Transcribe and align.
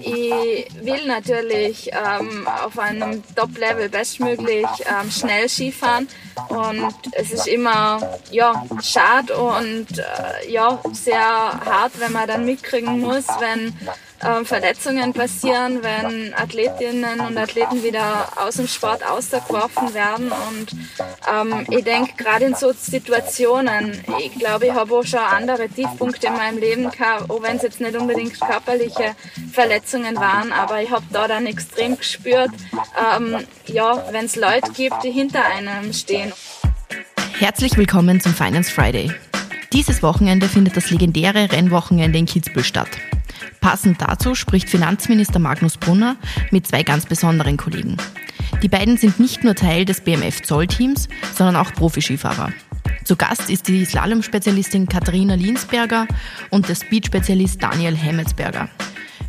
Ich 0.00 0.66
will 0.80 1.06
natürlich 1.06 1.90
ähm, 1.92 2.46
auf 2.46 2.78
einem 2.78 3.22
Top-Level 3.34 3.88
bestmöglich 3.88 4.66
ähm, 4.86 5.10
schnell 5.10 5.48
Skifahren. 5.48 6.08
Und 6.48 6.94
es 7.12 7.32
ist 7.32 7.46
immer 7.46 8.18
ja, 8.30 8.64
schade 8.82 9.36
und 9.36 9.98
äh, 9.98 10.50
ja, 10.50 10.80
sehr 10.92 11.20
hart, 11.20 11.98
wenn 11.98 12.12
man 12.12 12.26
dann 12.28 12.44
mitkriegen 12.44 13.00
muss, 13.00 13.26
wenn 13.38 13.74
äh, 14.22 14.44
Verletzungen 14.44 15.12
passieren, 15.12 15.82
wenn 15.82 16.32
Athletinnen 16.34 17.20
und 17.20 17.36
Athleten 17.36 17.82
wieder 17.82 18.28
aus 18.36 18.56
dem 18.56 18.66
Sport 18.68 19.04
ausgeworfen 19.04 19.94
werden. 19.94 20.30
Und 20.30 20.72
ähm, 21.30 21.66
ich 21.70 21.84
denke, 21.84 22.12
gerade 22.16 22.46
in 22.46 22.54
so 22.54 22.72
Situationen, 22.72 24.02
ich 24.20 24.38
glaube, 24.38 24.66
ich 24.66 24.72
habe 24.72 24.94
auch 24.94 25.04
schon 25.04 25.20
andere 25.20 25.68
Tiefpunkte 25.68 26.28
in 26.28 26.34
meinem 26.34 26.58
Leben 26.58 26.90
gehabt, 26.90 27.30
auch 27.30 27.42
wenn 27.42 27.56
es 27.56 27.62
jetzt 27.62 27.80
nicht 27.80 27.96
unbedingt 27.96 28.40
körperliche 28.40 29.14
Verletzungen 29.52 30.16
waren, 30.16 30.52
aber 30.52 30.82
ich 30.82 30.90
habe 30.90 31.04
da 31.12 31.28
dann 31.28 31.46
extrem 31.46 31.96
gespürt, 31.96 32.50
ähm, 33.16 33.38
ja, 33.66 34.04
wenn 34.12 34.26
es 34.26 34.36
Leute 34.36 34.70
gibt, 34.72 35.02
die 35.04 35.10
hinter 35.10 35.44
einem 35.44 35.92
stehen. 35.92 36.32
Herzlich 37.38 37.76
willkommen 37.76 38.20
zum 38.20 38.34
Finance 38.34 38.70
Friday. 38.70 39.10
Dieses 39.72 40.02
Wochenende 40.02 40.48
findet 40.48 40.76
das 40.76 40.90
legendäre 40.90 41.50
Rennwochenende 41.50 42.18
in 42.18 42.26
Kitzbühel 42.26 42.62
statt. 42.62 42.90
Passend 43.62 44.02
dazu 44.02 44.34
spricht 44.34 44.68
Finanzminister 44.68 45.38
Magnus 45.38 45.78
Brunner 45.78 46.16
mit 46.50 46.66
zwei 46.66 46.82
ganz 46.82 47.06
besonderen 47.06 47.56
Kollegen. 47.56 47.96
Die 48.60 48.68
beiden 48.68 48.96
sind 48.96 49.20
nicht 49.20 49.44
nur 49.44 49.54
Teil 49.54 49.84
des 49.84 50.00
BMF 50.00 50.42
Zollteams, 50.42 51.08
sondern 51.34 51.56
auch 51.56 51.72
Profiskifahrer. 51.72 52.52
Zu 53.04 53.14
Gast 53.14 53.48
ist 53.50 53.68
die 53.68 53.84
Slalom-Spezialistin 53.84 54.88
Katharina 54.88 55.36
Linsberger 55.36 56.08
und 56.50 56.68
der 56.68 56.74
Speed-Spezialist 56.74 57.62
Daniel 57.62 57.96
Hemmetsberger. 57.96 58.68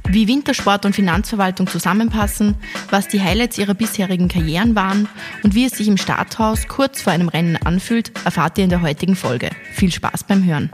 Wie 0.09 0.27
Wintersport 0.27 0.85
und 0.85 0.95
Finanzverwaltung 0.95 1.67
zusammenpassen, 1.67 2.55
was 2.89 3.07
die 3.07 3.21
Highlights 3.21 3.59
ihrer 3.59 3.75
bisherigen 3.75 4.29
Karrieren 4.29 4.75
waren 4.75 5.07
und 5.43 5.53
wie 5.53 5.65
es 5.65 5.73
sich 5.73 5.87
im 5.87 5.97
Starthaus 5.97 6.67
kurz 6.67 7.03
vor 7.03 7.13
einem 7.13 7.29
Rennen 7.29 7.57
anfühlt, 7.57 8.11
erfahrt 8.25 8.57
ihr 8.57 8.63
in 8.63 8.71
der 8.71 8.81
heutigen 8.81 9.15
Folge. 9.15 9.51
Viel 9.73 9.91
Spaß 9.91 10.23
beim 10.23 10.43
Hören. 10.43 10.71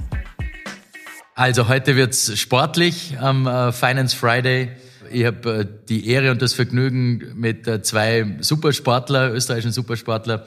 Also 1.40 1.70
heute 1.70 1.96
wird's 1.96 2.38
sportlich 2.38 3.18
am 3.18 3.48
äh, 3.48 3.72
Finance 3.72 4.14
Friday. 4.14 4.72
Ich 5.10 5.24
habe 5.24 5.60
äh, 5.60 5.66
die 5.88 6.10
Ehre 6.10 6.32
und 6.32 6.42
das 6.42 6.52
Vergnügen, 6.52 7.32
mit 7.34 7.66
äh, 7.66 7.82
zwei 7.82 8.36
Supersportler, 8.42 9.32
österreichischen 9.32 9.72
Supersportler, 9.72 10.44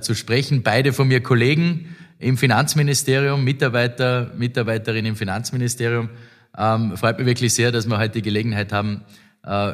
zu 0.00 0.14
sprechen. 0.14 0.62
Beide 0.62 0.92
von 0.92 1.08
mir 1.08 1.24
Kollegen 1.24 1.96
im 2.20 2.36
Finanzministerium, 2.36 3.42
Mitarbeiter, 3.42 4.30
Mitarbeiterin 4.36 5.06
im 5.06 5.16
Finanzministerium. 5.16 6.10
Ähm, 6.56 6.96
freut 6.96 7.18
mich 7.18 7.26
wirklich 7.26 7.52
sehr, 7.52 7.72
dass 7.72 7.88
wir 7.88 7.98
heute 7.98 8.12
die 8.12 8.22
Gelegenheit 8.22 8.72
haben, 8.72 9.02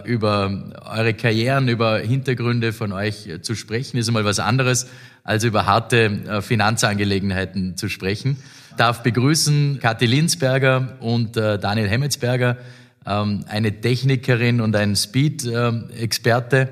über 0.04 0.72
eure 0.84 1.14
Karrieren, 1.14 1.68
über 1.68 1.98
Hintergründe 1.98 2.72
von 2.72 2.92
euch 2.92 3.28
zu 3.40 3.56
sprechen. 3.56 3.96
Ist 3.96 4.06
einmal 4.06 4.24
was 4.24 4.38
anderes, 4.38 4.88
als 5.24 5.42
über 5.42 5.66
harte 5.66 6.42
Finanzangelegenheiten 6.42 7.76
zu 7.76 7.88
sprechen 7.88 8.36
darf 8.76 9.02
begrüßen 9.02 9.78
Kathi 9.80 10.06
Linsberger 10.06 10.96
und 11.00 11.36
äh, 11.36 11.58
Daniel 11.58 11.88
Hemmetsberger, 11.88 12.56
ähm, 13.06 13.44
eine 13.48 13.80
Technikerin 13.80 14.60
und 14.60 14.74
ein 14.76 14.96
Speed-Experte. 14.96 16.70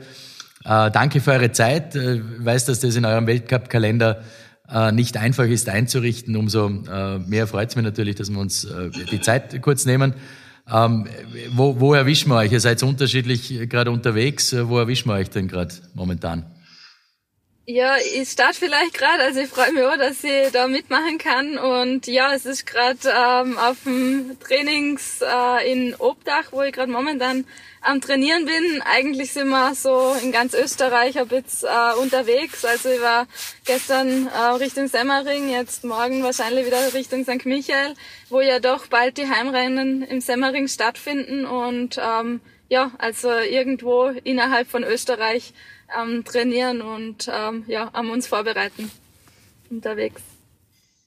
Äh, 0.65 0.91
danke 0.91 1.21
für 1.21 1.33
eure 1.33 1.53
Zeit. 1.53 1.95
Äh, 1.95 2.15
ich 2.17 2.23
weiß, 2.39 2.67
dass 2.67 2.81
das 2.81 2.97
in 2.97 3.05
eurem 3.05 3.27
Weltcup-Kalender 3.27 4.23
äh, 4.71 4.93
nicht 4.93 5.17
einfach 5.17 5.45
ist 5.45 5.69
einzurichten. 5.69 6.37
Umso 6.37 6.69
äh, 6.69 7.19
mehr 7.19 7.47
freut 7.47 7.71
es 7.71 7.77
mich 7.77 7.85
natürlich, 7.85 8.17
dass 8.17 8.31
wir 8.31 8.39
uns 8.39 8.67
die 9.11 9.21
Zeit 9.21 9.61
kurz 9.63 9.85
nehmen. 9.85 10.15
Ähm, 10.73 11.07
wo, 11.51 11.81
wo 11.81 11.95
erwischen 11.95 12.31
wir 12.31 12.37
euch? 12.37 12.53
Ihr 12.53 12.61
seid 12.61 12.83
unterschiedlich 12.83 13.69
gerade 13.69 13.91
unterwegs. 13.91 14.55
Wo 14.57 14.79
erwischen 14.79 15.09
wir 15.09 15.15
euch 15.15 15.31
denn 15.31 15.49
gerade 15.49 15.75
momentan? 15.95 16.45
Ja, 17.65 17.95
ich 17.97 18.29
starte 18.29 18.59
vielleicht 18.59 18.95
gerade, 18.95 19.23
also 19.23 19.39
ich 19.39 19.49
freue 19.49 19.71
mich 19.73 19.85
auch, 19.85 19.97
dass 19.97 20.25
ich 20.25 20.51
da 20.51 20.67
mitmachen 20.67 21.19
kann. 21.19 21.59
Und 21.59 22.09
ja, 22.09 22.35
es 22.35 22.45
ist 22.45 22.67
gerade 22.67 22.99
ähm, 23.05 23.57
auf 23.57 23.77
dem 23.85 24.37
Trainings 24.41 25.21
äh, 25.23 25.71
in 25.73 25.95
Obdach, 25.95 26.51
wo 26.51 26.63
ich 26.63 26.73
gerade 26.73 26.91
momentan 26.91 27.45
am 27.81 28.01
Trainieren 28.01 28.47
bin. 28.47 28.83
Eigentlich 28.83 29.33
sind 29.33 29.49
wir 29.49 29.77
so 29.77 30.13
in 30.25 30.33
ganz 30.33 30.55
Österreich 30.55 31.21
ab 31.21 31.29
jetzt 31.31 31.63
äh, 31.63 32.01
unterwegs. 32.01 32.65
Also 32.65 32.89
ich 32.89 33.01
war 33.01 33.29
gestern 33.65 34.27
äh, 34.27 34.39
Richtung 34.57 34.89
Semmering, 34.89 35.49
jetzt 35.49 35.85
morgen 35.85 36.25
wahrscheinlich 36.25 36.67
wieder 36.67 36.93
Richtung 36.95 37.23
St. 37.23 37.47
Michael, 37.47 37.95
wo 38.29 38.41
ja 38.41 38.59
doch 38.59 38.89
bald 38.89 39.19
die 39.19 39.29
Heimrennen 39.29 40.03
im 40.03 40.21
Semmering 40.21 40.67
stattfinden. 40.67 41.47
Und 41.47 41.97
ähm, 42.03 42.41
ja, 42.69 42.91
also 42.99 43.31
irgendwo 43.31 44.07
innerhalb 44.25 44.69
von 44.69 44.83
Österreich 44.83 45.53
am 45.95 46.25
Trainieren 46.25 46.83
und 46.83 47.29
ähm, 47.33 47.65
ja, 47.67 47.91
am 47.93 48.11
uns 48.11 48.27
vorbereiten 48.27 48.91
unterwegs. 49.71 50.23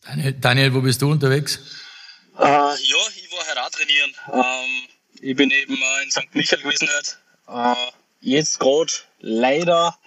Daniel, 0.04 0.34
Daniel, 0.34 0.74
wo 0.74 0.82
bist 0.82 1.02
du 1.02 1.12
unterwegs? 1.12 1.60
Äh, 2.38 2.44
ja, 2.44 2.76
ich 2.76 3.30
war 3.32 3.48
heute 3.50 3.64
auch 3.64 3.70
trainieren. 3.70 4.14
Ähm, 4.34 4.88
ich 5.22 5.36
bin 5.36 5.52
eben 5.52 5.74
äh, 5.74 6.04
in 6.04 6.12
St. 6.12 6.34
Michael 6.34 6.62
gewesen 6.62 6.88
heute. 6.96 7.78
Äh, 7.80 7.92
jetzt 8.22 8.60
gerade 8.60 8.92
leider 9.20 9.98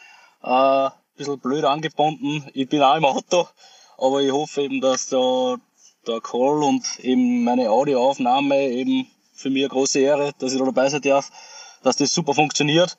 äh, 0.42 0.48
ein 0.48 0.92
bisschen 1.16 1.38
blöd 1.40 1.64
angebunden. 1.64 2.48
Ich 2.54 2.68
bin 2.68 2.82
auch 2.82 2.96
im 2.96 3.04
Auto, 3.04 3.48
aber 3.96 4.22
ich 4.22 4.30
hoffe 4.30 4.62
eben, 4.62 4.80
dass 4.80 5.08
da 5.08 5.56
der 6.06 6.20
Call 6.20 6.62
und 6.62 6.84
eben 7.00 7.44
meine 7.44 7.70
Audioaufnahme 7.70 8.68
eben 8.68 9.10
für 9.34 9.50
mich 9.50 9.62
eine 9.62 9.70
große 9.70 10.00
Ehre, 10.00 10.32
dass 10.38 10.52
ich 10.52 10.58
da 10.58 10.64
dabei 10.64 10.88
sein 10.88 11.02
darf, 11.02 11.30
dass 11.82 11.96
das 11.96 12.12
super 12.12 12.34
funktioniert. 12.34 12.96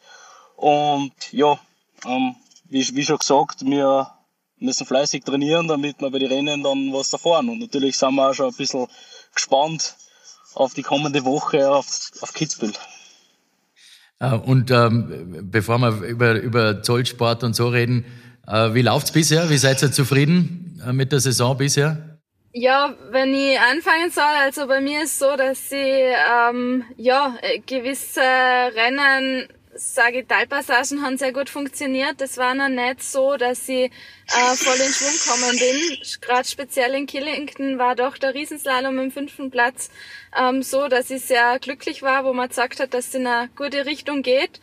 Und 0.55 1.13
ja, 1.31 1.59
ähm, 2.05 2.35
wie, 2.69 2.95
wie 2.95 3.03
schon 3.03 3.17
gesagt, 3.17 3.65
wir 3.65 4.11
müssen 4.59 4.85
fleißig 4.85 5.23
trainieren, 5.23 5.67
damit 5.67 6.01
wir 6.01 6.11
bei 6.11 6.19
den 6.19 6.31
Rennen 6.31 6.63
dann 6.63 6.93
was 6.93 7.13
erfahren. 7.13 7.49
Und 7.49 7.59
natürlich 7.59 7.97
sind 7.97 8.15
wir 8.15 8.29
auch 8.29 8.33
schon 8.33 8.47
ein 8.49 8.55
bisschen 8.55 8.87
gespannt 9.33 9.95
auf 10.55 10.73
die 10.73 10.83
kommende 10.83 11.23
Woche 11.25 11.69
auf, 11.69 12.11
auf 12.21 12.33
Kitzbühel. 12.33 12.73
Äh, 14.19 14.35
und 14.35 14.71
ähm, 14.71 15.47
bevor 15.49 15.77
wir 15.79 16.01
über, 16.01 16.39
über 16.39 16.83
Zollsport 16.83 17.43
und 17.43 17.55
so 17.55 17.69
reden, 17.69 18.05
äh, 18.47 18.73
wie 18.73 18.81
läuft's 18.81 19.11
bisher? 19.11 19.49
Wie 19.49 19.57
seid 19.57 19.81
ihr 19.81 19.91
zufrieden 19.91 20.81
äh, 20.85 20.93
mit 20.93 21.11
der 21.11 21.19
Saison 21.19 21.57
bisher? 21.57 22.19
Ja, 22.51 22.95
wenn 23.11 23.33
ich 23.33 23.59
anfangen 23.59 24.09
soll, 24.09 24.23
also 24.23 24.65
bei 24.65 24.81
mir 24.81 25.03
ist 25.03 25.19
so, 25.19 25.35
dass 25.37 25.71
ich 25.71 25.77
ähm, 25.77 26.83
ja 26.97 27.35
gewisse 27.67 28.21
Rennen 28.21 29.47
sage 29.79 30.19
ich, 30.19 30.27
Teilpassagen 30.27 31.01
haben 31.03 31.17
sehr 31.17 31.31
gut 31.31 31.49
funktioniert. 31.49 32.19
Das 32.19 32.37
war 32.37 32.53
noch 32.53 32.67
nicht 32.67 33.01
so, 33.01 33.37
dass 33.37 33.67
ich 33.69 33.85
äh, 33.85 34.55
voll 34.55 34.75
in 34.75 34.91
Schwung 34.91 35.13
gekommen 35.13 35.57
bin. 35.57 35.97
Gerade 36.21 36.47
speziell 36.47 36.93
in 36.95 37.07
Killington 37.07 37.79
war 37.79 37.95
doch 37.95 38.17
der 38.17 38.33
Riesenslalom 38.33 38.99
im 38.99 39.11
fünften 39.11 39.49
Platz 39.49 39.89
ähm, 40.37 40.61
so, 40.63 40.87
dass 40.89 41.09
ich 41.09 41.25
sehr 41.25 41.59
glücklich 41.59 42.01
war, 42.01 42.25
wo 42.25 42.33
man 42.33 42.49
gesagt 42.49 42.79
hat, 42.79 42.93
dass 42.93 43.07
es 43.07 43.15
in 43.15 43.25
eine 43.25 43.49
gute 43.55 43.85
Richtung 43.85 44.21
geht. 44.21 44.59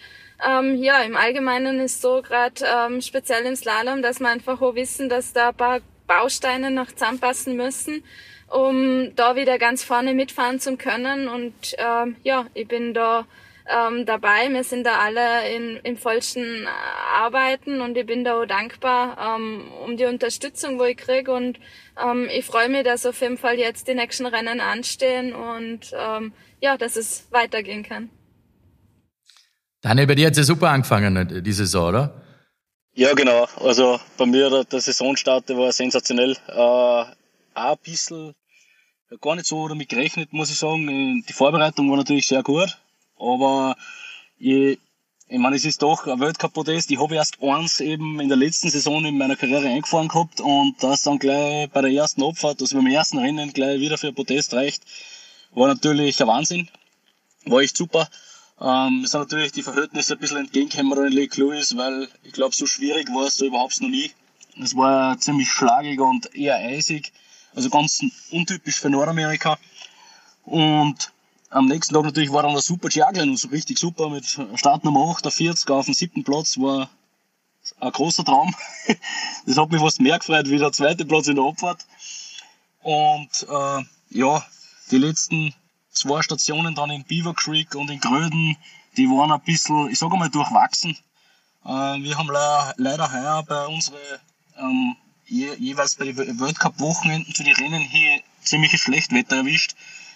Ähm, 0.46 0.76
ja, 0.82 1.00
im 1.00 1.16
Allgemeinen 1.16 1.80
ist 1.80 2.02
so 2.02 2.20
gerade 2.20 2.64
ähm, 2.64 3.00
speziell 3.00 3.46
im 3.46 3.56
Slalom, 3.56 4.02
dass 4.02 4.20
wir 4.20 4.28
einfach 4.28 4.60
auch 4.60 4.74
wissen, 4.74 5.08
dass 5.08 5.32
da 5.32 5.48
ein 5.48 5.54
paar 5.54 5.80
Bausteine 6.06 6.70
noch 6.70 6.92
zusammenpassen 6.92 7.56
müssen, 7.56 8.04
um 8.48 9.14
da 9.16 9.34
wieder 9.34 9.58
ganz 9.58 9.82
vorne 9.82 10.12
mitfahren 10.12 10.60
zu 10.60 10.76
können. 10.76 11.28
Und 11.28 11.54
ähm, 11.78 12.16
ja, 12.22 12.46
ich 12.52 12.68
bin 12.68 12.92
da 12.92 13.26
ähm, 13.68 14.06
dabei. 14.06 14.48
Wir 14.50 14.64
sind 14.64 14.84
da 14.84 14.98
alle 14.98 15.48
in, 15.54 15.76
im 15.78 15.96
vollsten 15.96 16.64
äh, 16.64 16.68
Arbeiten 17.14 17.80
und 17.80 17.96
ich 17.96 18.06
bin 18.06 18.24
da 18.24 18.40
auch 18.40 18.46
dankbar 18.46 19.36
ähm, 19.36 19.70
um 19.84 19.96
die 19.96 20.04
Unterstützung, 20.04 20.78
wo 20.78 20.84
ich 20.84 20.96
kriege 20.96 21.32
und 21.32 21.58
ähm, 22.02 22.28
ich 22.30 22.44
freue 22.44 22.68
mich, 22.68 22.84
dass 22.84 23.06
auf 23.06 23.20
jeden 23.20 23.38
Fall 23.38 23.58
jetzt 23.58 23.88
die 23.88 23.94
nächsten 23.94 24.26
Rennen 24.26 24.60
anstehen 24.60 25.34
und 25.34 25.92
ähm, 25.92 26.32
ja, 26.60 26.76
dass 26.76 26.96
es 26.96 27.26
weitergehen 27.30 27.82
kann. 27.82 28.10
Daniel, 29.82 30.06
bei 30.06 30.14
dir 30.14 30.26
hat 30.26 30.32
es 30.32 30.38
ja 30.38 30.44
super 30.44 30.70
angefangen, 30.70 31.42
die 31.44 31.52
Saison, 31.52 31.88
oder? 31.88 32.22
Ja, 32.94 33.12
genau. 33.12 33.46
Also 33.56 34.00
bei 34.16 34.26
mir 34.26 34.48
der, 34.48 34.64
der 34.64 34.80
Saisonstart 34.80 35.48
der 35.48 35.58
war 35.58 35.70
sensationell. 35.70 36.36
Äh, 36.48 36.56
auch 36.56 37.06
ein 37.54 37.76
bisschen 37.84 38.34
gar 39.20 39.36
nicht 39.36 39.46
so 39.46 39.68
damit 39.68 39.88
gerechnet, 39.88 40.32
muss 40.32 40.50
ich 40.50 40.56
sagen. 40.56 41.22
Die 41.28 41.32
Vorbereitung 41.32 41.90
war 41.90 41.96
natürlich 41.96 42.26
sehr 42.26 42.42
gut. 42.42 42.78
Aber 43.18 43.76
ich, 44.38 44.78
ich 45.28 45.38
meine, 45.38 45.56
es 45.56 45.64
ist 45.64 45.82
doch 45.82 46.06
ein 46.06 46.20
Weltcup-Podest. 46.20 46.90
Ich 46.90 47.00
habe 47.00 47.14
erst 47.14 47.42
eins 47.42 47.80
eben 47.80 48.20
in 48.20 48.28
der 48.28 48.36
letzten 48.36 48.70
Saison 48.70 49.04
in 49.04 49.18
meiner 49.18 49.36
Karriere 49.36 49.68
eingefahren 49.68 50.08
gehabt 50.08 50.40
und 50.40 50.76
das 50.80 51.02
dann 51.02 51.18
gleich 51.18 51.68
bei 51.70 51.80
der 51.80 51.90
ersten 51.90 52.22
Abfahrt, 52.22 52.60
also 52.60 52.76
beim 52.76 52.86
ersten 52.86 53.18
Rennen 53.18 53.52
gleich 53.52 53.80
wieder 53.80 53.98
für 53.98 54.08
ein 54.08 54.14
Podest 54.14 54.54
reicht, 54.54 54.82
war 55.52 55.68
natürlich 55.68 56.20
ein 56.20 56.28
Wahnsinn. 56.28 56.68
War 57.46 57.60
echt 57.60 57.76
super. 57.76 58.08
Ähm, 58.60 59.02
es 59.04 59.10
sind 59.10 59.20
natürlich 59.20 59.52
die 59.52 59.62
Verhältnisse 59.62 60.14
ein 60.14 60.18
bisschen 60.18 60.38
entgegengekommen 60.38 61.06
in 61.06 61.12
Lake 61.12 61.40
Louis, 61.40 61.76
weil 61.76 62.08
ich 62.22 62.32
glaube, 62.32 62.54
so 62.54 62.66
schwierig 62.66 63.08
war 63.08 63.26
es 63.26 63.36
da 63.36 63.44
überhaupt 63.44 63.80
noch 63.80 63.88
nie. 63.88 64.10
Es 64.62 64.74
war 64.74 65.18
ziemlich 65.18 65.50
schlagig 65.50 66.00
und 66.00 66.34
eher 66.34 66.56
eisig, 66.56 67.12
also 67.54 67.68
ganz 67.68 68.02
untypisch 68.30 68.80
für 68.80 68.88
Nordamerika. 68.88 69.58
Und 70.44 71.12
am 71.50 71.66
nächsten 71.66 71.94
Tag 71.94 72.04
natürlich 72.04 72.32
war 72.32 72.42
dann 72.42 72.52
der 72.52 72.62
Super 72.62 72.88
Giaglen 72.88 73.30
und 73.30 73.38
so 73.38 73.48
richtig 73.48 73.78
super 73.78 74.08
mit 74.08 74.38
Startnummer 74.54 75.10
48 75.10 75.68
auf 75.70 75.84
dem 75.86 75.94
siebten 75.94 76.24
Platz 76.24 76.58
war 76.58 76.88
ein 77.80 77.92
großer 77.92 78.24
Traum. 78.24 78.54
das 79.46 79.56
hat 79.56 79.70
mich 79.70 79.80
fast 79.80 80.00
mehr 80.00 80.18
gefreut 80.18 80.48
wie 80.48 80.58
der 80.58 80.72
zweite 80.72 81.04
Platz 81.04 81.26
in 81.28 81.36
der 81.36 81.44
Abfahrt. 81.44 81.84
Und 82.82 83.46
äh, 83.48 83.84
ja, 84.10 84.44
die 84.90 84.98
letzten 84.98 85.54
zwei 85.90 86.22
Stationen 86.22 86.74
dann 86.74 86.90
in 86.90 87.04
Beaver 87.04 87.34
Creek 87.34 87.74
und 87.74 87.90
in 87.90 88.00
Gröden, 88.00 88.56
die 88.96 89.06
waren 89.06 89.32
ein 89.32 89.40
bisschen, 89.40 89.90
ich 89.90 89.98
sage 89.98 90.16
mal, 90.16 90.28
durchwachsen. 90.28 90.96
Äh, 91.64 91.68
wir 91.68 92.16
haben 92.16 92.28
leider, 92.28 92.74
leider 92.76 93.12
heuer 93.12 93.42
bei 93.42 93.66
unseren 93.66 93.96
ähm, 94.58 94.96
je, 95.26 95.54
jeweils 95.58 95.96
bei 95.96 96.04
den 96.04 96.38
World 96.38 96.58
Cup 96.58 96.78
Wochenenden 96.78 97.34
zu 97.34 97.42
den 97.42 97.54
Rennen 97.54 97.82
hier 97.82 98.20
ziemliches 98.42 98.80
Schlechtwetter 98.80 99.36
erwischt. 99.36 99.74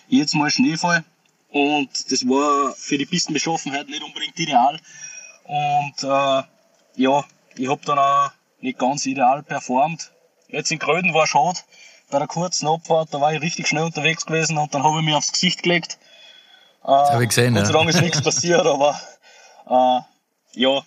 Jetzt 0.09 0.35
mal 0.35 0.51
Schneefall. 0.51 1.05
Und 1.51 2.13
das 2.13 2.27
war 2.29 2.73
für 2.75 2.97
die 2.97 3.07
Pistenbeschaffenheit 3.07 3.89
nicht 3.89 4.03
unbedingt 4.03 4.39
ideal. 4.39 4.79
Und 5.45 6.03
äh, 6.03 6.43
ja, 6.97 7.25
ich 7.57 7.69
habe 7.69 7.81
dann 7.85 7.99
auch 7.99 8.31
nicht 8.61 8.79
ganz 8.79 9.07
ideal 9.07 9.43
performt. 9.43 10.13
Jetzt 10.49 10.71
in 10.71 10.79
Gröden 10.79 11.15
war 11.15 11.27
schade. 11.27 11.59
Bei 12.11 12.19
der 12.19 12.29
kurzen 12.29 12.67
Abfahrt, 12.67 13.13
da 13.13 13.21
war 13.21 13.33
ich 13.33 13.41
richtig 13.41 13.69
schnell 13.69 13.85
unterwegs 13.85 14.27
gewesen 14.27 14.59
und 14.59 14.75
dann 14.75 14.83
habe 14.83 14.99
ich 14.99 15.05
mich 15.05 15.15
aufs 15.15 15.33
Gesicht 15.33 15.63
gelegt. 15.63 15.99
Äh, 16.83 16.89
das 16.89 17.11
habe 17.11 17.23
ich 17.23 17.29
gesehen, 17.29 17.55
Gott 17.55 17.67
sei 17.67 17.73
Dank 17.73 17.89
ist 17.89 18.01
nichts 18.01 18.23
passiert, 18.23 18.67
aber 18.67 19.01
äh, 19.69 20.01
ja, 20.61 20.83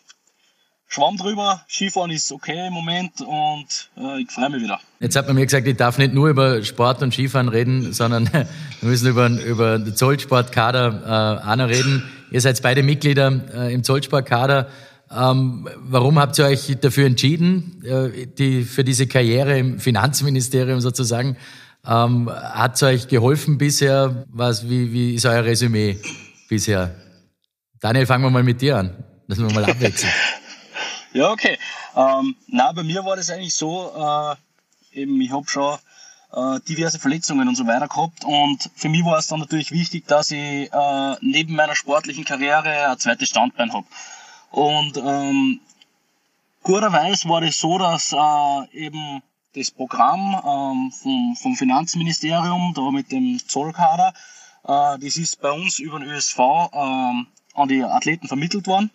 Schwamm 0.93 1.17
drüber, 1.17 1.65
Skifahren 1.67 2.11
ist 2.11 2.31
okay 2.31 2.67
im 2.67 2.73
Moment 2.73 3.19
und 3.21 3.89
äh, 3.97 4.21
ich 4.21 4.29
freue 4.29 4.51
mich 4.51 4.61
wieder. 4.61 4.79
Jetzt 4.99 5.15
hat 5.15 5.25
man 5.25 5.35
mir 5.35 5.43
gesagt, 5.47 5.65
ich 5.65 5.75
darf 5.75 5.97
nicht 5.97 6.13
nur 6.13 6.29
über 6.29 6.61
Sport 6.63 7.01
und 7.01 7.11
Skifahren 7.11 7.47
reden, 7.47 7.93
sondern 7.93 8.31
wir 8.31 8.45
müssen 8.81 9.07
über, 9.07 9.27
über 9.27 9.79
den 9.79 9.95
Zollsportkader 9.95 11.41
äh, 11.43 11.49
auch 11.49 11.55
noch 11.55 11.67
reden. 11.67 12.03
Ihr 12.29 12.41
seid 12.41 12.61
beide 12.61 12.83
Mitglieder 12.83 13.41
äh, 13.55 13.73
im 13.73 13.83
Zollsportkader. 13.83 14.67
Ähm, 15.09 15.67
warum 15.79 16.19
habt 16.19 16.37
ihr 16.37 16.45
euch 16.45 16.77
dafür 16.79 17.07
entschieden, 17.07 17.83
äh, 17.83 18.27
die, 18.27 18.61
für 18.61 18.83
diese 18.83 19.07
Karriere 19.07 19.57
im 19.57 19.79
Finanzministerium 19.79 20.79
sozusagen? 20.79 21.37
Ähm, 21.87 22.29
hat 22.31 22.75
es 22.75 22.83
euch 22.83 23.07
geholfen 23.07 23.57
bisher? 23.57 24.27
Was, 24.29 24.69
wie, 24.69 24.93
wie 24.93 25.15
ist 25.15 25.25
euer 25.25 25.43
Resümee 25.43 25.97
bisher? 26.47 26.93
Daniel, 27.79 28.05
fangen 28.05 28.23
wir 28.23 28.29
mal 28.29 28.43
mit 28.43 28.61
dir 28.61 28.77
an. 28.77 28.91
Lassen 29.25 29.47
wir 29.47 29.55
mal 29.55 29.65
abwechseln. 29.65 30.13
Ja, 31.13 31.31
okay. 31.31 31.59
Ähm, 31.95 32.35
na, 32.47 32.71
bei 32.71 32.83
mir 32.83 33.05
war 33.05 33.15
das 33.15 33.29
eigentlich 33.29 33.53
so, 33.53 33.91
äh, 33.95 34.99
eben, 34.99 35.21
ich 35.21 35.31
habe 35.31 35.47
schon 35.47 35.77
äh, 36.33 36.59
diverse 36.67 36.97
Verletzungen 36.97 37.47
und 37.47 37.55
so 37.55 37.67
weiter 37.67 37.87
gehabt 37.87 38.25
und 38.25 38.71
für 38.75 38.89
mich 38.89 39.05
war 39.05 39.19
es 39.19 39.27
dann 39.27 39.39
natürlich 39.39 39.71
wichtig, 39.71 40.07
dass 40.07 40.31
ich 40.31 40.73
äh, 40.73 41.15
neben 41.21 41.55
meiner 41.55 41.75
sportlichen 41.75 42.25
Karriere 42.25 42.89
ein 42.89 42.97
zweites 42.97 43.29
Standbein 43.29 43.71
habe. 43.71 43.85
Und 44.49 44.97
ähm, 44.97 45.59
guterweise 46.63 47.29
war 47.29 47.41
das 47.41 47.59
so, 47.59 47.77
dass 47.77 48.11
äh, 48.11 48.77
eben 48.85 49.21
das 49.55 49.69
Programm 49.69 50.33
ähm, 50.43 50.91
vom, 50.91 51.35
vom 51.35 51.55
Finanzministerium, 51.55 52.73
da 52.75 52.89
mit 52.89 53.11
dem 53.11 53.39
Zollkader, 53.47 54.15
äh, 54.63 54.97
das 54.97 55.17
ist 55.17 55.39
bei 55.41 55.51
uns 55.51 55.77
über 55.77 55.99
den 55.99 56.09
ÖSV 56.09 56.39
ähm, 56.73 57.27
an 57.53 57.67
die 57.67 57.83
Athleten 57.83 58.27
vermittelt 58.27 58.65
worden. 58.65 58.89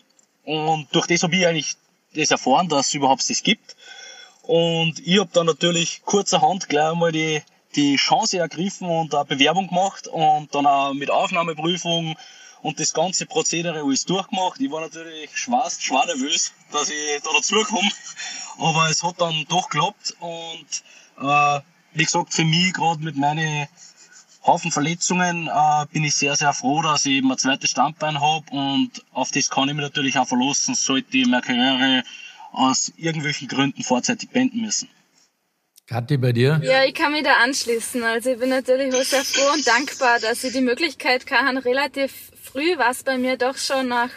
Und 0.45 0.89
durch 0.93 1.07
das 1.07 1.23
habe 1.23 1.37
ich 1.37 1.47
eigentlich 1.47 1.77
das 2.15 2.31
erfahren, 2.31 2.69
dass 2.69 2.89
es 2.89 2.95
überhaupt 2.95 3.29
das 3.29 3.43
gibt. 3.43 3.77
Und 4.43 5.07
ich 5.07 5.19
habe 5.19 5.31
dann 5.33 5.47
natürlich 5.47 6.03
kurzerhand 6.05 6.69
gleich 6.69 6.93
einmal 6.93 7.13
die, 7.13 7.43
die 7.77 7.97
Chance 7.97 8.39
ergriffen 8.39 8.89
und 8.89 9.15
eine 9.15 9.25
Bewerbung 9.25 9.69
gemacht 9.69 10.09
und 10.09 10.55
dann 10.55 10.67
auch 10.67 10.95
mit 10.95 11.11
Aufnahmeprüfung 11.11 12.17
und 12.63 12.81
das 12.81 12.93
ganze 12.93 13.27
Prozedere 13.27 13.83
alles 13.83 14.05
durchgemacht. 14.05 14.61
Ich 14.61 14.71
war 14.71 14.81
natürlich 14.81 15.37
schwer, 15.37 15.69
schwer 15.79 16.07
nervös, 16.07 16.53
dass 16.73 16.89
ich 16.89 17.23
da 17.23 17.31
dazukomme, 17.33 17.91
aber 18.59 18.89
es 18.91 19.03
hat 19.03 19.21
dann 19.21 19.45
doch 19.49 19.69
geklappt 19.69 20.17
und 20.21 20.83
äh, 21.21 21.61
wie 21.93 22.05
gesagt, 22.05 22.33
für 22.33 22.45
mich 22.45 22.73
gerade 22.73 23.03
mit 23.03 23.17
meinen 23.17 23.69
Haufen 24.47 24.71
Verletzungen 24.71 25.49
äh, 25.49 25.87
bin 25.93 26.05
ich 26.05 26.15
sehr, 26.15 26.37
sehr 26.37 26.53
froh, 26.53 26.83
dass 26.83 27.05
ich 27.05 27.13
eben 27.13 27.31
ein 27.31 27.39
zweites 27.39 27.71
Standbein 27.71 28.21
habe 28.21 28.45
und 28.51 28.91
auf 29.13 29.31
das 29.31 29.51
kann 29.51 29.69
ich 29.69 29.75
mich 29.75 29.85
natürlich 29.85 30.19
auch 30.19 30.29
verlassen, 30.29 30.75
sollte 30.75 31.19
ich 31.19 31.27
meine 31.27 31.43
Karriere 31.43 32.03
aus 32.53 32.93
irgendwelchen 32.97 33.49
Gründen 33.49 33.83
vorzeitig 33.83 34.31
beenden 34.31 34.63
müssen. 34.63 34.89
Kathi, 35.87 36.19
bei 36.19 36.33
dir? 36.33 36.61
Ja, 36.63 36.85
ich 36.85 36.95
kann 36.95 37.13
mich 37.13 37.25
da 37.25 37.39
anschließen. 37.43 38.03
Also 38.05 38.31
ich 38.31 38.39
bin 38.39 38.51
natürlich 38.51 38.95
auch 38.95 39.03
sehr 39.03 39.25
froh 39.25 39.55
und 39.55 39.67
dankbar, 39.67 40.21
dass 40.21 40.45
ich 40.45 40.53
die 40.53 40.61
Möglichkeit 40.61 41.27
kann, 41.27 41.57
relativ 41.57 42.13
früh, 42.43 42.77
was 42.77 43.03
bei 43.05 43.17
mir 43.17 43.39
doch 43.39 43.57
schon 43.57 43.89
nach 43.89 44.11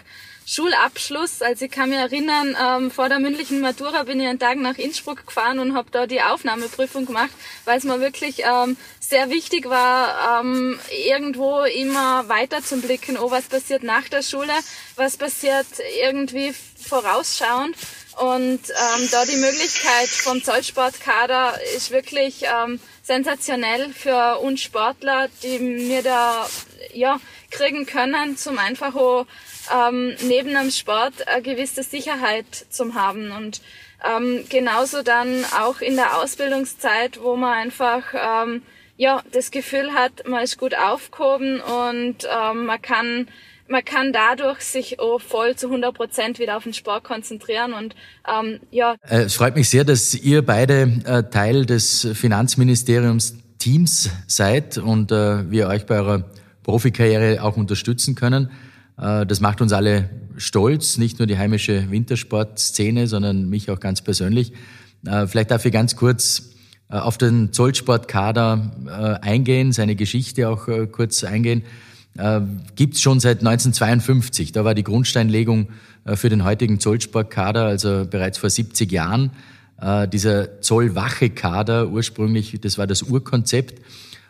Schulabschluss. 0.45 1.41
Also 1.41 1.65
ich 1.65 1.71
kann 1.71 1.89
mich 1.89 1.97
erinnern, 1.97 2.55
ähm, 2.61 2.91
vor 2.91 3.09
der 3.09 3.19
mündlichen 3.19 3.61
Matura 3.61 4.03
bin 4.03 4.19
ich 4.19 4.27
einen 4.27 4.39
Tag 4.39 4.57
nach 4.57 4.77
Innsbruck 4.77 5.25
gefahren 5.25 5.59
und 5.59 5.75
habe 5.75 5.89
da 5.91 6.07
die 6.07 6.21
Aufnahmeprüfung 6.21 7.05
gemacht, 7.05 7.31
weil 7.65 7.77
es 7.77 7.83
mir 7.83 7.99
wirklich 7.99 8.43
ähm, 8.43 8.77
sehr 8.99 9.29
wichtig 9.29 9.69
war, 9.69 10.41
ähm, 10.41 10.79
irgendwo 11.07 11.61
immer 11.61 12.27
weiter 12.27 12.63
zu 12.63 12.77
blicken, 12.81 13.17
oh, 13.17 13.31
was 13.31 13.45
passiert 13.45 13.83
nach 13.83 14.09
der 14.09 14.23
Schule, 14.23 14.53
was 14.95 15.17
passiert 15.17 15.67
irgendwie 16.01 16.53
vorausschauend. 16.79 17.75
Und 18.19 18.59
ähm, 18.69 19.09
da 19.11 19.25
die 19.25 19.37
Möglichkeit 19.37 20.09
vom 20.09 20.43
Zollsportkader 20.43 21.59
ist 21.75 21.91
wirklich 21.91 22.43
ähm, 22.43 22.79
sensationell 23.03 23.93
für 23.93 24.39
uns 24.39 24.61
Sportler, 24.61 25.29
die 25.43 25.59
mir 25.59 26.03
da 26.03 26.47
ja 26.93 27.19
kriegen 27.51 27.85
können, 27.85 28.37
zum 28.37 28.57
einfach 28.57 28.95
auch 28.95 29.25
ähm, 29.73 30.15
neben 30.27 30.53
dem 30.53 30.71
Sport 30.71 31.27
eine 31.27 31.41
gewisse 31.41 31.83
Sicherheit 31.83 32.45
zu 32.69 32.93
haben 32.93 33.31
und 33.31 33.61
ähm, 34.03 34.43
genauso 34.49 35.03
dann 35.03 35.45
auch 35.59 35.81
in 35.81 35.95
der 35.95 36.17
Ausbildungszeit, 36.17 37.19
wo 37.21 37.35
man 37.35 37.53
einfach 37.53 38.03
ähm, 38.13 38.63
ja 38.97 39.21
das 39.31 39.51
Gefühl 39.51 39.93
hat, 39.93 40.27
man 40.27 40.43
ist 40.43 40.57
gut 40.57 40.75
aufgehoben 40.75 41.59
und 41.59 42.25
ähm, 42.25 42.65
man 42.65 42.81
kann 42.81 43.27
man 43.67 43.85
kann 43.85 44.11
dadurch 44.11 44.59
sich 44.61 44.99
auch 44.99 45.21
voll 45.21 45.55
zu 45.55 45.67
100 45.67 45.95
Prozent 45.95 46.39
wieder 46.39 46.57
auf 46.57 46.63
den 46.63 46.73
Sport 46.73 47.03
konzentrieren 47.03 47.73
und 47.73 47.95
ähm, 48.27 48.59
ja. 48.69 48.95
Äh, 49.07 49.21
es 49.23 49.35
freut 49.35 49.55
mich 49.55 49.69
sehr, 49.69 49.83
dass 49.83 50.13
ihr 50.13 50.45
beide 50.45 50.91
äh, 51.05 51.23
Teil 51.29 51.65
des 51.65 52.07
Finanzministeriums 52.13 53.35
Teams 53.59 54.09
seid 54.27 54.77
und 54.77 55.11
äh, 55.11 55.49
wir 55.49 55.67
euch 55.67 55.85
bei 55.85 55.95
eurer 55.95 56.25
Profikarriere 56.63 57.43
auch 57.43 57.57
unterstützen 57.57 58.15
können. 58.15 58.49
Äh, 59.01 59.25
das 59.25 59.41
macht 59.41 59.61
uns 59.61 59.73
alle 59.73 60.09
stolz, 60.37 60.97
nicht 60.97 61.19
nur 61.19 61.27
die 61.27 61.37
heimische 61.37 61.89
Wintersportszene, 61.91 63.07
sondern 63.07 63.49
mich 63.49 63.69
auch 63.69 63.79
ganz 63.79 64.01
persönlich. 64.01 64.53
Äh, 65.05 65.27
vielleicht 65.27 65.51
darf 65.51 65.65
ich 65.65 65.73
ganz 65.73 65.95
kurz 65.95 66.51
äh, 66.89 66.95
auf 66.95 67.17
den 67.17 67.51
Zollsportkader 67.51 69.19
eingehen, 69.21 69.71
seine 69.71 69.95
Geschichte 69.95 70.47
auch 70.49 70.67
kurz 70.91 71.23
eingehen. 71.23 71.63
Gibt 72.75 72.95
es 72.95 73.01
schon 73.01 73.21
seit 73.21 73.39
1952. 73.39 74.51
Da 74.51 74.65
war 74.65 74.75
die 74.75 74.83
Grundsteinlegung 74.83 75.69
für 76.05 76.27
den 76.27 76.43
heutigen 76.43 76.81
Zollsportkader, 76.81 77.63
also 77.63 78.05
bereits 78.05 78.37
vor 78.37 78.49
70 78.49 78.91
Jahren. 78.91 79.31
Dieser 80.11 80.59
Zollwache-Kader 80.59 81.87
ursprünglich, 81.87 82.59
das 82.59 82.77
war 82.77 82.85
das 82.85 83.03
Urkonzept. 83.03 83.81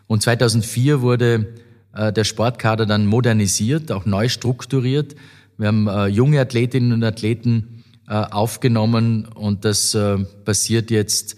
Und 0.05 0.21
2004 0.21 1.01
wurde 1.01 1.47
der 1.93 2.23
Sportkader 2.23 2.85
dann 2.85 3.05
modernisiert, 3.05 3.91
auch 3.91 4.05
neu 4.05 4.29
strukturiert. 4.29 5.15
Wir 5.57 5.67
haben 5.67 5.87
äh, 5.87 6.07
junge 6.07 6.39
Athletinnen 6.39 6.93
und 6.93 7.03
Athleten 7.03 7.83
äh, 8.07 8.13
aufgenommen 8.13 9.25
und 9.25 9.65
das 9.65 9.97
passiert 10.45 10.91
jetzt 10.91 11.35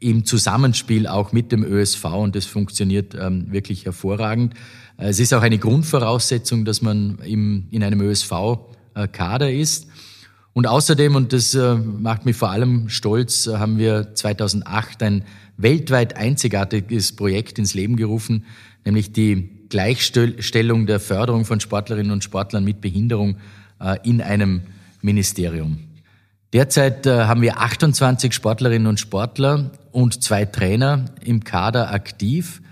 im 0.00 0.24
Zusammenspiel 0.24 1.06
auch 1.06 1.32
mit 1.32 1.52
dem 1.52 1.62
ÖSV 1.62 2.04
und 2.04 2.34
das 2.34 2.46
funktioniert 2.46 3.14
ähm, 3.14 3.52
wirklich 3.52 3.84
hervorragend. 3.84 4.54
Es 4.96 5.20
ist 5.20 5.34
auch 5.34 5.42
eine 5.42 5.58
Grundvoraussetzung, 5.58 6.64
dass 6.64 6.80
man 6.80 7.18
im, 7.24 7.66
in 7.70 7.82
einem 7.82 8.00
ÖSV-Kader 8.00 9.52
ist. 9.52 9.88
Und 10.52 10.66
außerdem, 10.68 11.16
und 11.16 11.32
das 11.32 11.58
macht 11.76 12.24
mich 12.24 12.36
vor 12.36 12.50
allem 12.50 12.88
stolz, 12.88 13.48
haben 13.48 13.76
wir 13.76 14.14
2008 14.14 15.02
ein 15.02 15.24
weltweit 15.56 16.16
einzigartiges 16.16 17.12
Projekt 17.16 17.58
ins 17.58 17.74
Leben 17.74 17.96
gerufen, 17.96 18.44
nämlich 18.84 19.12
die 19.12 19.63
Gleichstellung 19.74 20.86
der 20.86 21.00
Förderung 21.00 21.44
von 21.44 21.58
Sportlerinnen 21.58 22.12
und 22.12 22.22
Sportlern 22.22 22.62
mit 22.62 22.80
Behinderung 22.80 23.38
äh, 23.80 23.96
in 24.04 24.22
einem 24.22 24.62
Ministerium. 25.02 25.80
Derzeit 26.52 27.06
äh, 27.06 27.24
haben 27.24 27.42
wir 27.42 27.58
28 27.58 28.32
Sportlerinnen 28.32 28.86
und 28.86 29.00
Sportler 29.00 29.72
und 29.90 30.22
zwei 30.22 30.44
Trainer 30.44 31.06
im 31.24 31.42
Kader 31.42 31.90
aktiv. 31.90 32.62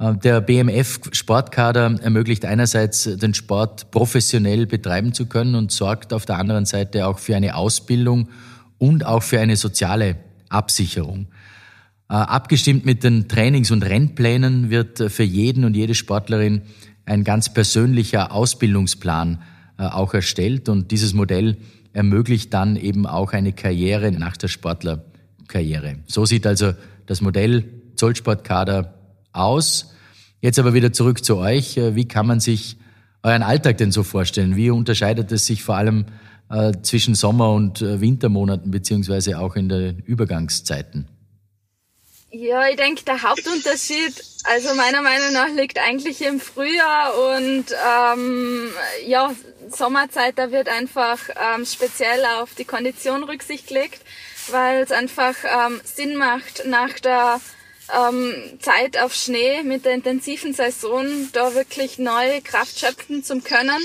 Äh, 0.00 0.16
der 0.16 0.40
BMF 0.40 0.98
Sportkader 1.12 2.00
ermöglicht 2.02 2.44
einerseits 2.44 3.04
den 3.04 3.34
Sport 3.34 3.92
professionell 3.92 4.66
betreiben 4.66 5.12
zu 5.12 5.26
können 5.26 5.54
und 5.54 5.70
sorgt 5.70 6.12
auf 6.12 6.26
der 6.26 6.38
anderen 6.38 6.64
Seite 6.64 7.06
auch 7.06 7.20
für 7.20 7.36
eine 7.36 7.54
Ausbildung 7.54 8.30
und 8.78 9.06
auch 9.06 9.22
für 9.22 9.38
eine 9.38 9.54
soziale 9.54 10.16
Absicherung. 10.48 11.28
Äh, 12.12 12.16
abgestimmt 12.16 12.84
mit 12.84 13.04
den 13.04 13.26
Trainings- 13.26 13.70
und 13.70 13.82
Rennplänen 13.82 14.68
wird 14.68 15.00
äh, 15.00 15.08
für 15.08 15.22
jeden 15.22 15.64
und 15.64 15.74
jede 15.74 15.94
Sportlerin 15.94 16.60
ein 17.06 17.24
ganz 17.24 17.54
persönlicher 17.54 18.32
Ausbildungsplan 18.32 19.40
äh, 19.78 19.84
auch 19.84 20.12
erstellt 20.12 20.68
und 20.68 20.90
dieses 20.90 21.14
Modell 21.14 21.56
ermöglicht 21.94 22.52
dann 22.52 22.76
eben 22.76 23.06
auch 23.06 23.32
eine 23.32 23.54
Karriere 23.54 24.12
nach 24.12 24.36
der 24.36 24.48
Sportlerkarriere. 24.48 26.00
So 26.06 26.26
sieht 26.26 26.46
also 26.46 26.74
das 27.06 27.22
Modell 27.22 27.64
Zollsportkader 27.96 28.92
aus. 29.32 29.94
Jetzt 30.42 30.58
aber 30.58 30.74
wieder 30.74 30.92
zurück 30.92 31.24
zu 31.24 31.38
euch. 31.38 31.76
Wie 31.76 32.08
kann 32.08 32.26
man 32.26 32.40
sich 32.40 32.76
euren 33.22 33.42
Alltag 33.42 33.78
denn 33.78 33.90
so 33.90 34.02
vorstellen? 34.02 34.54
Wie 34.56 34.68
unterscheidet 34.68 35.32
es 35.32 35.46
sich 35.46 35.62
vor 35.62 35.76
allem 35.76 36.06
zwischen 36.82 37.14
Sommer- 37.14 37.52
und 37.52 37.80
Wintermonaten 37.80 38.70
beziehungsweise 38.70 39.38
auch 39.38 39.54
in 39.54 39.68
den 39.68 39.98
Übergangszeiten? 39.98 41.06
Ja, 42.34 42.66
ich 42.66 42.76
denke, 42.76 43.04
der 43.04 43.22
Hauptunterschied, 43.22 44.24
also 44.44 44.74
meiner 44.74 45.02
Meinung 45.02 45.34
nach, 45.34 45.48
liegt 45.48 45.78
eigentlich 45.78 46.22
im 46.22 46.40
Frühjahr 46.40 47.12
und 47.36 47.66
ähm, 47.70 48.72
ja, 49.04 49.34
Sommerzeit, 49.68 50.38
da 50.38 50.50
wird 50.50 50.70
einfach 50.70 51.18
ähm, 51.28 51.66
speziell 51.66 52.24
auf 52.40 52.54
die 52.54 52.64
Kondition 52.64 53.22
Rücksicht 53.24 53.66
gelegt, 53.68 54.00
weil 54.48 54.80
es 54.80 54.92
einfach 54.92 55.34
ähm, 55.44 55.82
Sinn 55.84 56.16
macht, 56.16 56.64
nach 56.64 56.98
der 57.00 57.38
ähm, 57.94 58.34
Zeit 58.60 58.96
auf 58.96 59.12
Schnee 59.12 59.62
mit 59.62 59.84
der 59.84 59.92
intensiven 59.92 60.54
Saison 60.54 61.04
da 61.34 61.54
wirklich 61.54 61.98
neue 61.98 62.40
Kraft 62.40 62.78
schöpfen 62.78 63.22
zu 63.22 63.40
können 63.40 63.82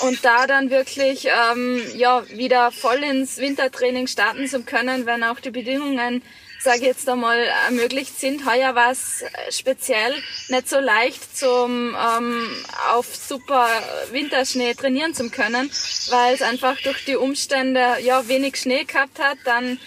und 0.00 0.24
da 0.24 0.46
dann 0.46 0.70
wirklich 0.70 1.26
ähm, 1.26 1.82
ja 1.96 2.26
wieder 2.30 2.72
voll 2.72 3.02
ins 3.02 3.36
Wintertraining 3.36 4.06
starten 4.06 4.48
zu 4.48 4.62
können, 4.62 5.04
wenn 5.04 5.22
auch 5.22 5.40
die 5.40 5.50
Bedingungen 5.50 6.22
sage 6.64 6.78
ich 6.78 6.84
jetzt 6.84 7.08
einmal, 7.08 7.38
ermöglicht 7.66 8.18
sind. 8.18 8.46
Heuer 8.46 8.74
war 8.74 8.90
es 8.90 9.22
speziell 9.50 10.14
nicht 10.48 10.68
so 10.68 10.80
leicht, 10.80 11.36
zum 11.36 11.94
ähm, 11.94 12.48
auf 12.90 13.14
super 13.14 13.68
Winterschnee 14.10 14.72
trainieren 14.74 15.14
zu 15.14 15.28
können, 15.28 15.70
weil 16.08 16.34
es 16.34 16.42
einfach 16.42 16.80
durch 16.80 17.04
die 17.04 17.16
Umstände 17.16 17.98
ja 18.02 18.26
wenig 18.28 18.56
Schnee 18.56 18.84
gehabt 18.84 19.18
hat. 19.18 19.36
Dann 19.44 19.78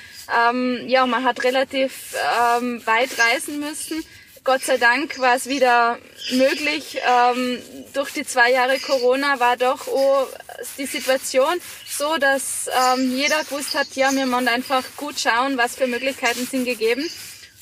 ähm, 0.50 0.84
ja, 0.88 1.06
man 1.08 1.24
hat 1.24 1.44
relativ 1.44 2.16
ähm, 2.60 2.86
weit 2.86 3.10
reisen 3.18 3.60
müssen. 3.60 4.04
Gott 4.48 4.64
sei 4.64 4.78
Dank 4.78 5.20
war 5.20 5.36
es 5.36 5.48
wieder 5.48 6.00
möglich. 6.32 7.02
Ähm, 7.06 7.62
durch 7.94 8.14
die 8.14 8.26
zwei 8.26 8.50
Jahre 8.50 8.80
Corona 8.80 9.42
war 9.42 9.58
doch 9.58 9.90
auch 9.90 10.30
die 10.78 10.86
Situation 10.86 11.60
so, 11.86 12.16
dass 12.16 12.70
ähm, 12.70 13.14
jeder 13.14 13.44
gewusst 13.44 13.76
hat, 13.76 13.94
ja, 13.96 14.10
wir 14.14 14.26
müssen 14.26 14.48
einfach 14.48 14.86
gut 14.96 15.20
schauen, 15.20 15.58
was 15.58 15.76
für 15.76 15.86
Möglichkeiten 15.86 16.48
sind 16.48 16.64
gegeben. 16.64 17.06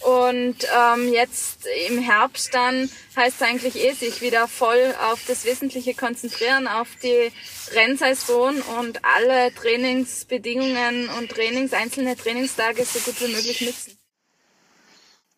Und 0.01 0.57
ähm, 0.77 1.11
jetzt 1.11 1.65
im 1.87 1.97
Herbst 1.97 2.53
dann 2.53 2.87
heißt 3.15 3.41
es 3.41 3.47
eigentlich 3.47 3.83
eh, 3.83 3.93
sich 3.93 4.21
wieder 4.21 4.47
voll 4.47 4.93
auf 5.09 5.21
das 5.27 5.43
Wesentliche 5.43 5.95
konzentrieren, 5.95 6.67
auf 6.67 6.89
die 7.01 7.31
Rennsaison 7.73 8.61
und 8.79 9.03
alle 9.03 9.51
Trainingsbedingungen 9.55 11.09
und 11.17 11.31
Trainings, 11.31 11.73
einzelne 11.73 12.15
Trainingstage 12.15 12.85
so 12.85 12.99
gut 12.99 13.19
wie 13.21 13.33
möglich 13.33 13.61
nutzen. 13.61 14.04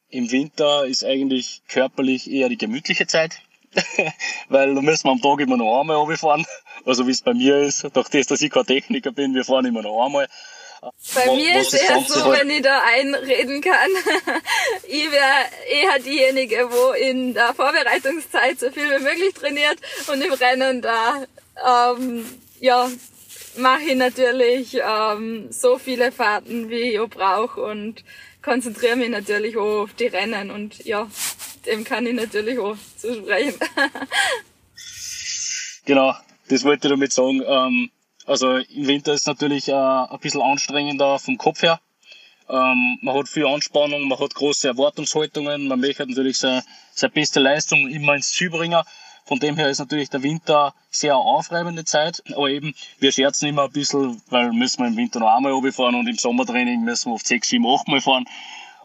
Im 0.09 0.31
Winter 0.31 0.85
ist 0.85 1.03
eigentlich 1.03 1.61
körperlich 1.67 2.31
eher 2.31 2.49
die 2.49 2.57
gemütliche 2.57 3.07
Zeit, 3.07 3.39
weil 4.49 4.73
da 4.73 4.81
müssen 4.81 5.05
wir 5.05 5.11
am 5.11 5.21
Tag 5.21 5.39
immer 5.41 5.57
noch 5.57 5.81
einmal 5.81 5.97
runterfahren. 5.97 6.45
Also 6.85 7.07
wie 7.07 7.11
es 7.11 7.21
bei 7.21 7.33
mir 7.33 7.57
ist, 7.57 7.83
durch 7.93 8.09
das, 8.09 8.27
dass 8.27 8.41
ich 8.41 8.49
kein 8.49 8.65
Techniker 8.65 9.11
bin, 9.11 9.35
wir 9.35 9.43
fahren 9.43 9.65
immer 9.65 9.81
noch 9.81 10.05
einmal. 10.05 10.27
Bei 11.15 11.35
mir 11.35 11.59
ist 11.59 11.73
es 11.73 11.81
eher 11.81 12.01
so, 12.01 12.25
halt 12.25 12.41
wenn 12.41 12.49
ich 12.49 12.61
da 12.61 12.81
einreden 12.83 13.61
kann. 13.61 13.91
ich 14.87 15.11
wäre 15.11 15.45
eher 15.69 15.99
diejenige, 15.99 16.69
wo 16.69 16.93
in 16.93 17.33
der 17.33 17.53
Vorbereitungszeit 17.53 18.59
so 18.59 18.71
viel 18.71 18.83
wie 18.83 19.03
möglich 19.03 19.33
trainiert 19.33 19.77
und 20.07 20.21
im 20.21 20.33
Rennen 20.33 20.81
da, 20.81 21.25
ähm, 21.95 22.25
ja, 22.59 22.89
mache 23.57 23.83
ich 23.83 23.95
natürlich 23.95 24.79
ähm, 24.81 25.47
so 25.51 25.77
viele 25.77 26.11
Fahrten, 26.11 26.69
wie 26.69 26.91
ich 26.91 26.99
auch 26.99 27.09
brauche 27.09 27.61
und 27.61 28.03
konzentriere 28.47 28.95
mich 28.95 29.09
natürlich 29.09 29.57
auch 29.57 29.83
auf 29.83 29.93
die 29.95 30.07
Rennen 30.07 30.51
und 30.51 30.85
ja, 30.85 31.09
dem 31.65 31.83
kann 31.83 32.07
ich 32.07 32.13
natürlich 32.13 32.57
auch 32.57 32.77
zusprechen. 32.95 33.59
genau, 35.85 36.15
das 36.47 36.63
wollte 36.63 36.87
ich 36.87 36.91
damit 36.91 37.11
sagen. 37.11 37.43
Ähm, 37.45 37.91
also 38.25 38.55
im 38.55 38.87
Winter 38.87 39.13
ist 39.13 39.21
es 39.21 39.27
natürlich 39.27 39.67
äh, 39.67 39.73
ein 39.73 40.19
bisschen 40.21 40.41
anstrengender 40.41 41.19
vom 41.19 41.37
Kopf 41.37 41.61
her. 41.61 41.81
Ähm, 42.49 42.99
man 43.01 43.17
hat 43.17 43.27
viel 43.27 43.45
Anspannung, 43.45 44.07
man 44.07 44.17
hat 44.17 44.33
große 44.33 44.69
Erwartungshaltungen, 44.69 45.67
man 45.67 45.81
möchte 45.81 46.07
natürlich 46.07 46.37
seine, 46.37 46.63
seine 46.93 47.11
beste 47.11 47.41
Leistung 47.41 47.89
immer 47.89 48.15
ins 48.15 48.29
Ziel 48.29 48.49
bringen. 48.49 48.81
Von 49.27 49.39
dem 49.39 49.57
her 49.57 49.69
ist 49.69 49.79
natürlich 49.79 50.09
der 50.09 50.23
Winter 50.23 50.73
sehr 50.89 51.17
aufreibende 51.17 51.83
Zeit. 51.83 52.23
Aber 52.33 52.49
eben, 52.49 52.73
wir 52.99 53.11
scherzen 53.11 53.49
immer 53.49 53.63
ein 53.63 53.71
bisschen, 53.71 54.21
weil 54.29 54.53
müssen 54.53 54.79
wir 54.79 54.87
im 54.87 54.95
Winter 54.95 55.19
noch 55.19 55.35
einmal 55.35 55.51
runterfahren 55.51 55.95
und 55.95 56.07
im 56.07 56.17
Sommertraining 56.17 56.81
müssen 56.81 57.09
wir 57.09 57.15
oft 57.15 57.27
sechs, 57.27 57.49
sieben, 57.49 57.67
acht 57.67 57.87
Mal 57.87 58.01
fahren. 58.01 58.25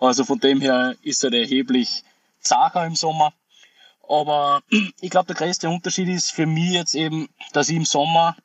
Also 0.00 0.24
von 0.24 0.40
dem 0.40 0.60
her 0.60 0.96
ist 1.02 1.22
er 1.22 1.32
erheblich 1.32 2.02
zacher 2.40 2.84
im 2.84 2.96
Sommer. 2.96 3.32
Aber 4.08 4.62
ich 5.00 5.10
glaube, 5.10 5.26
der 5.26 5.36
größte 5.36 5.70
Unterschied 5.70 6.08
ist 6.08 6.32
für 6.32 6.46
mich 6.46 6.72
jetzt 6.72 6.96
eben, 6.96 7.28
dass 7.52 7.68
ich 7.68 7.76
im 7.76 7.84
Sommer 7.84 8.36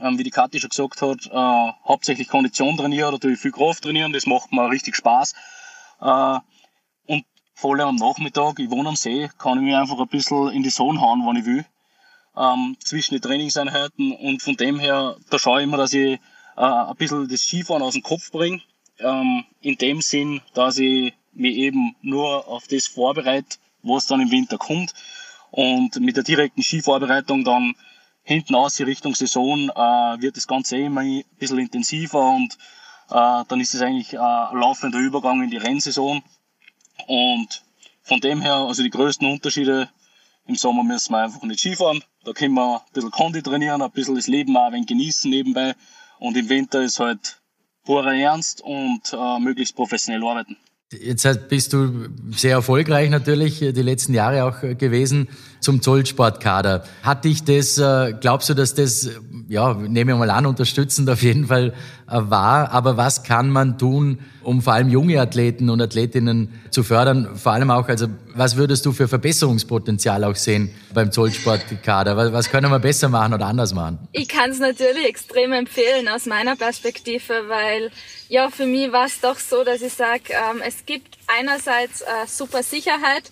ähm, 0.00 0.18
wie 0.18 0.22
die 0.22 0.30
Kathi 0.30 0.60
schon 0.60 0.70
gesagt 0.70 1.02
hat, 1.02 1.26
äh, 1.26 1.72
hauptsächlich 1.86 2.28
Kondition 2.28 2.76
trainieren 2.76 3.14
oder 3.14 3.36
viel 3.36 3.52
Kraft 3.52 3.82
trainieren, 3.82 4.12
das 4.12 4.26
macht 4.26 4.52
mir 4.52 4.70
richtig 4.70 4.96
Spaß. 4.96 5.34
Äh, 6.00 6.38
vor 7.58 7.74
allem 7.74 7.88
am 7.88 7.96
Nachmittag, 7.96 8.60
ich 8.60 8.70
wohne 8.70 8.90
am 8.90 8.94
See, 8.94 9.28
kann 9.36 9.58
ich 9.58 9.64
mich 9.64 9.74
einfach 9.74 9.98
ein 9.98 10.06
bisschen 10.06 10.50
in 10.50 10.62
die 10.62 10.70
Sonne 10.70 11.00
hauen, 11.00 11.26
wann 11.26 11.34
ich 11.34 11.44
will, 11.44 11.64
ähm, 12.36 12.76
zwischen 12.78 13.14
die 13.14 13.20
Trainingseinheiten 13.20 14.12
und 14.12 14.42
von 14.42 14.54
dem 14.54 14.78
her, 14.78 15.16
da 15.28 15.40
schaue 15.40 15.58
ich 15.58 15.64
immer, 15.64 15.76
dass 15.76 15.92
ich 15.92 16.20
äh, 16.56 16.62
ein 16.62 16.94
bisschen 16.94 17.26
das 17.28 17.40
Skifahren 17.40 17.82
aus 17.82 17.94
dem 17.94 18.04
Kopf 18.04 18.30
bringe, 18.30 18.60
ähm, 19.00 19.44
in 19.60 19.76
dem 19.76 20.00
Sinn, 20.02 20.40
dass 20.54 20.78
ich 20.78 21.12
mich 21.32 21.56
eben 21.56 21.96
nur 22.00 22.46
auf 22.46 22.68
das 22.68 22.86
vorbereite, 22.86 23.58
was 23.82 24.06
dann 24.06 24.20
im 24.20 24.30
Winter 24.30 24.56
kommt. 24.56 24.94
Und 25.50 25.98
mit 25.98 26.16
der 26.16 26.22
direkten 26.22 26.62
Skivorbereitung 26.62 27.42
dann 27.42 27.74
hinten 28.22 28.54
aus 28.54 28.76
die 28.76 28.84
Richtung 28.84 29.16
Saison 29.16 29.68
äh, 29.70 30.22
wird 30.22 30.36
das 30.36 30.46
Ganze 30.46 30.76
eh 30.76 30.84
immer 30.86 31.00
ein 31.00 31.24
bisschen 31.40 31.58
intensiver 31.58 32.20
und 32.20 32.54
äh, 33.10 33.44
dann 33.48 33.60
ist 33.60 33.74
es 33.74 33.80
eigentlich 33.80 34.14
äh, 34.14 34.18
ein 34.18 34.60
laufender 34.60 34.98
Übergang 34.98 35.42
in 35.42 35.50
die 35.50 35.56
Rennsaison. 35.56 36.22
Und 37.06 37.62
von 38.02 38.20
dem 38.20 38.40
her, 38.40 38.54
also 38.54 38.82
die 38.82 38.90
größten 38.90 39.30
Unterschiede, 39.30 39.88
im 40.46 40.56
Sommer 40.56 40.82
müssen 40.82 41.12
wir 41.12 41.24
einfach 41.24 41.42
nicht 41.42 41.60
Skifahren, 41.60 42.02
da 42.24 42.32
können 42.32 42.54
wir 42.54 42.76
ein 42.76 42.92
bisschen 42.92 43.10
Kondi 43.10 43.42
trainieren, 43.42 43.82
ein 43.82 43.90
bisschen 43.90 44.14
das 44.14 44.26
Leben 44.26 44.56
auch 44.56 44.66
ein 44.66 44.72
wenig 44.72 44.86
genießen 44.88 45.30
nebenbei. 45.30 45.74
Und 46.18 46.36
im 46.36 46.48
Winter 46.48 46.82
ist 46.82 46.98
halt 47.00 47.40
purer 47.84 48.14
Ernst 48.14 48.60
und 48.62 49.12
äh, 49.12 49.38
möglichst 49.38 49.76
professionell 49.76 50.22
arbeiten. 50.24 50.56
Jetzt 50.90 51.26
bist 51.50 51.74
du 51.74 52.08
sehr 52.30 52.52
erfolgreich 52.52 53.10
natürlich 53.10 53.58
die 53.58 53.82
letzten 53.82 54.14
Jahre 54.14 54.44
auch 54.44 54.60
gewesen 54.60 55.28
zum 55.60 55.82
Zollsportkader. 55.82 56.82
Hat 57.02 57.26
dich 57.26 57.44
das, 57.44 57.76
äh, 57.76 58.14
glaubst 58.18 58.48
du, 58.48 58.54
dass 58.54 58.74
das, 58.74 59.10
ja, 59.48 59.74
nehme 59.74 60.12
ich 60.12 60.18
mal 60.18 60.30
an, 60.30 60.46
unterstützend 60.46 61.10
auf 61.10 61.22
jeden 61.22 61.46
Fall 61.48 61.68
äh, 61.68 61.74
war, 62.08 62.70
aber 62.72 62.96
was 62.96 63.22
kann 63.22 63.50
man 63.50 63.78
tun, 63.78 64.18
um 64.42 64.62
vor 64.62 64.72
allem 64.72 64.88
junge 64.88 65.20
Athleten 65.20 65.68
und 65.68 65.80
Athletinnen 65.80 66.60
zu 66.70 66.82
fördern? 66.82 67.36
Vor 67.36 67.52
allem 67.52 67.70
auch, 67.70 67.88
also 67.88 68.06
was 68.34 68.56
würdest 68.56 68.86
du 68.86 68.92
für 68.92 69.08
Verbesserungspotenzial 69.08 70.24
auch 70.24 70.36
sehen 70.36 70.70
beim 70.94 71.12
Zollsportkader? 71.12 72.32
Was, 72.32 72.50
können 72.50 72.70
wir 72.70 72.78
besser 72.78 73.08
machen 73.08 73.34
oder 73.34 73.46
anders 73.46 73.74
machen? 73.74 73.98
Ich 74.12 74.28
kann 74.28 74.50
es 74.50 74.58
natürlich 74.58 75.06
extrem 75.06 75.52
empfehlen 75.52 76.08
aus 76.08 76.26
meiner 76.26 76.56
Perspektive, 76.56 77.48
weil 77.48 77.90
ja, 78.28 78.48
für 78.50 78.66
mich 78.66 78.90
war 78.90 79.06
es 79.06 79.20
doch 79.20 79.38
so, 79.38 79.64
dass 79.64 79.82
ich 79.82 79.92
sage, 79.92 80.22
ähm, 80.30 80.62
es 80.66 80.86
gibt 80.86 81.18
einerseits 81.38 82.00
äh, 82.00 82.26
super 82.26 82.62
Sicherheit, 82.62 83.30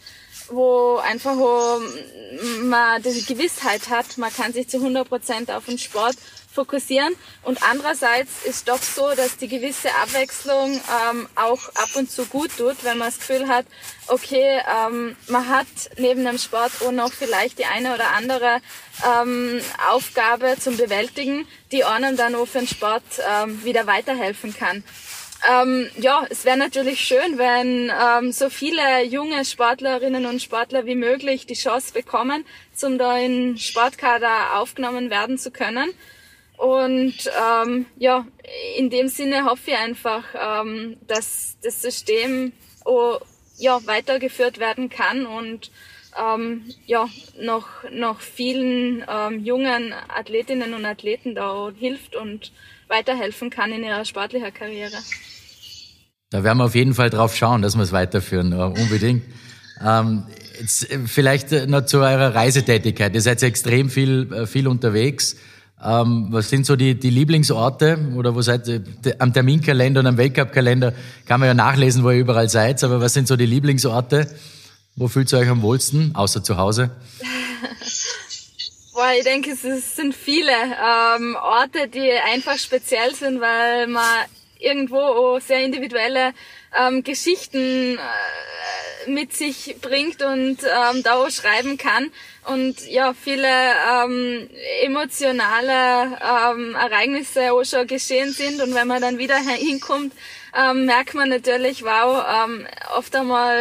wo 0.51 0.97
einfach 0.97 1.37
wo 1.37 1.81
man 2.63 3.03
die 3.03 3.25
Gewissheit 3.25 3.89
hat, 3.91 4.19
man 4.19 4.33
kann 4.33 4.53
sich 4.53 4.69
zu 4.69 4.79
100% 4.79 5.53
auf 5.53 5.67
den 5.67 5.79
Sport 5.79 6.17
fokussieren. 6.57 7.15
Und 7.43 7.63
andererseits 7.63 8.45
ist 8.45 8.69
doch 8.69 8.83
so, 8.83 9.15
dass 9.15 9.37
die 9.37 9.49
gewisse 9.49 9.91
Abwechslung 10.03 10.81
ähm, 11.11 11.29
auch 11.37 11.69
ab 11.77 11.91
und 11.95 12.11
zu 12.11 12.27
gut 12.27 12.51
tut, 12.57 12.83
wenn 12.83 12.99
man 12.99 13.09
das 13.09 13.19
Gefühl 13.19 13.47
hat, 13.47 13.67
okay, 14.09 14.61
ähm, 14.77 15.17
man 15.29 15.49
hat 15.49 15.67
neben 15.99 16.25
dem 16.25 16.39
Sport 16.39 16.73
auch 16.85 16.93
noch 16.93 17.13
vielleicht 17.13 17.59
die 17.59 17.67
eine 17.67 17.95
oder 17.95 18.09
andere 18.17 18.61
ähm, 19.05 19.61
Aufgabe 19.89 20.57
zum 20.59 20.77
Bewältigen, 20.77 21.47
die 21.71 21.85
einem 21.85 22.17
dann 22.17 22.35
auch 22.35 22.47
für 22.47 22.59
den 22.59 22.69
Sport 22.69 23.05
ähm, 23.31 23.63
wieder 23.65 23.87
weiterhelfen 23.87 24.55
kann. 24.57 24.83
Ähm, 25.49 25.89
ja, 25.99 26.27
es 26.31 26.45
wäre 26.45 26.57
natürlich 26.57 27.01
schön, 27.01 27.39
wenn 27.39 27.91
ähm, 27.91 28.33
so 28.33 28.49
viele 28.49 29.05
junge 29.05 29.45
Sportlerinnen 29.45 30.27
und 30.27 30.43
Sportler 30.43 30.87
wie 30.87 30.95
möglich 30.95 31.47
die 31.47 31.55
Chance 31.55 31.93
bekommen, 31.93 32.45
zum 32.75 32.99
in 32.99 33.59
Sportkader 33.59 34.57
aufgenommen 34.57 35.11
werden 35.11 35.39
zu 35.39 35.51
können. 35.51 35.91
Und 36.57 37.15
ähm, 37.63 37.87
ja, 37.99 38.27
in 38.77 38.91
dem 38.91 39.09
Sinne 39.09 39.45
hoffe 39.45 39.71
ich 39.73 39.77
einfach, 39.77 40.25
ähm, 40.35 40.97
dass 41.07 41.57
das 41.63 41.83
System 41.83 42.53
oh, 42.85 43.19
ja, 43.59 43.79
weitergeführt 43.87 44.59
werden 44.59 44.89
kann 44.89 45.27
und 45.27 45.71
ähm, 46.19 46.63
ja, 46.87 47.09
noch, 47.43 47.69
noch 47.93 48.21
vielen 48.21 49.05
ähm, 49.09 49.45
jungen 49.45 49.93
Athletinnen 50.09 50.75
und 50.75 50.85
Athleten 50.85 51.35
da 51.35 51.71
hilft 51.79 52.17
und 52.17 52.53
weiterhelfen 52.89 53.51
kann 53.51 53.73
in 53.73 53.85
ihrer 53.85 54.05
sportlichen 54.05 54.53
Karriere. 54.55 54.97
Da 56.31 56.43
werden 56.43 56.59
wir 56.59 56.65
auf 56.65 56.75
jeden 56.75 56.95
Fall 56.95 57.11
drauf 57.11 57.37
schauen, 57.37 57.63
dass 57.63 57.77
wir 57.77 57.83
es 57.83 57.93
weiterführen, 57.93 58.53
äh, 58.53 58.57
unbedingt. 58.57 59.25
Ähm, 59.85 60.25
jetzt 60.59 60.91
äh, 60.91 61.01
vielleicht 61.07 61.53
äh, 61.53 61.67
noch 61.67 61.85
zu 61.85 61.99
eurer 61.99 62.35
Reisetätigkeit. 62.35 63.15
Ihr 63.15 63.21
seid 63.21 63.43
extrem 63.43 63.91
viel, 63.91 64.47
viel 64.47 64.69
unterwegs. 64.69 65.37
Ähm, 65.85 66.29
was 66.31 66.49
sind 66.49 66.65
so 66.65 66.75
die, 66.75 66.99
die 66.99 67.11
Lieblingsorte 67.11 67.99
oder 68.17 68.35
wo 68.35 68.41
seid 68.41 68.67
ihr? 68.67 68.83
Am 69.19 69.35
Terminkalender 69.35 70.01
und 70.01 70.07
am 70.07 70.17
Weltcup-Kalender 70.17 70.95
kann 71.27 71.41
man 71.41 71.49
ja 71.49 71.55
nachlesen, 71.55 72.03
wo 72.03 72.11
ihr 72.11 72.19
überall 72.19 72.49
seid, 72.49 72.83
aber 72.83 73.01
was 73.01 73.13
sind 73.13 73.29
so 73.29 73.37
die 73.37 73.47
Lieblingsorte? 73.47 74.29
Wo 74.97 75.09
fühlt 75.09 75.31
ihr 75.33 75.39
euch 75.39 75.51
am 75.51 75.61
wohlsten, 75.61 76.15
außer 76.15 76.43
zu 76.43 76.57
Hause? 76.57 76.91
Boah, 78.95 79.13
ich 79.19 79.25
denke, 79.25 79.51
es 79.51 79.97
sind 79.97 80.15
viele 80.15 80.53
ähm, 80.53 81.37
Orte, 81.37 81.89
die 81.89 82.11
einfach 82.11 82.57
speziell 82.57 83.15
sind, 83.15 83.43
weil 83.43 83.89
man 83.89 84.25
irgendwo 84.59 85.39
sehr 85.39 85.63
individuelle 85.63 86.33
ähm, 86.79 87.03
Geschichten 87.05 87.99
äh, 87.99 89.11
mit 89.11 89.33
sich 89.33 89.77
bringt 89.81 90.23
und 90.23 90.59
ähm, 90.63 91.03
da 91.03 91.31
schreiben 91.31 91.79
kann 91.79 92.11
und 92.47 92.87
ja 92.89 93.15
viele 93.15 93.49
ähm, 93.49 94.49
emotionale 94.83 96.19
ähm, 96.21 96.75
Ereignisse 96.75 97.53
auch 97.53 97.65
schon 97.65 97.87
geschehen 97.87 98.33
sind 98.33 98.61
und 98.61 98.75
wenn 98.75 98.89
man 98.89 99.01
dann 99.01 99.19
wieder 99.19 99.37
hinkommt, 99.37 100.13
ähm, 100.57 100.87
merkt 100.87 101.15
man 101.15 101.29
natürlich, 101.29 101.85
wow, 101.85 102.25
ähm, 102.45 102.67
oft 102.97 103.15
einmal 103.15 103.61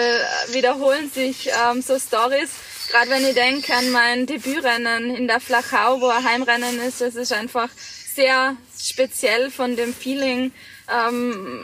wiederholen 0.51 1.09
sich 1.11 1.49
ähm, 1.69 1.81
so 1.81 1.99
Stories. 1.99 2.51
Gerade 2.89 3.09
wenn 3.09 3.25
ich 3.25 3.33
denke 3.33 3.73
an 3.73 3.91
mein 3.91 4.25
Debütrennen 4.25 5.15
in 5.15 5.27
der 5.27 5.39
Flachau, 5.39 5.99
wo 5.99 6.07
ein 6.07 6.23
Heimrennen 6.23 6.79
ist, 6.79 7.01
das 7.01 7.15
ist 7.15 7.33
einfach 7.33 7.69
sehr 8.15 8.55
speziell 8.79 9.51
von 9.51 9.75
dem 9.75 9.93
Feeling. 9.93 10.51
Ähm, 10.91 11.63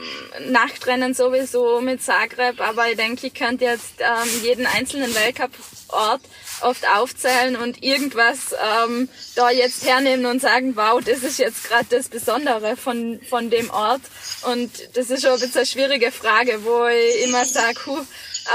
Nachtrennen 0.49 1.13
sowieso 1.13 1.79
mit 1.79 2.01
Zagreb, 2.01 2.59
aber 2.59 2.89
ich 2.89 2.97
denke, 2.97 3.27
ich 3.27 3.33
könnte 3.33 3.65
jetzt 3.65 3.99
ähm, 3.99 4.43
jeden 4.43 4.65
einzelnen 4.65 5.13
Weltcup-Ort 5.13 6.21
oft 6.61 6.87
aufzählen 6.87 7.55
und 7.55 7.83
irgendwas 7.83 8.53
ähm, 8.53 9.09
da 9.35 9.49
jetzt 9.49 9.85
hernehmen 9.85 10.25
und 10.25 10.41
sagen, 10.41 10.75
wow, 10.75 11.01
das 11.03 11.19
ist 11.19 11.39
jetzt 11.39 11.65
gerade 11.65 11.85
das 11.89 12.09
Besondere 12.09 12.77
von, 12.77 13.19
von 13.29 13.49
dem 13.49 13.69
Ort. 13.69 14.01
Und 14.43 14.71
das 14.95 15.09
ist 15.09 15.21
schon 15.21 15.33
ein 15.33 15.39
bisschen 15.39 15.57
eine 15.57 15.65
schwierige 15.65 16.11
Frage, 16.11 16.63
wo 16.63 16.87
ich 16.87 17.23
immer 17.23 17.45
sage, 17.45 17.79
huh, 17.85 17.99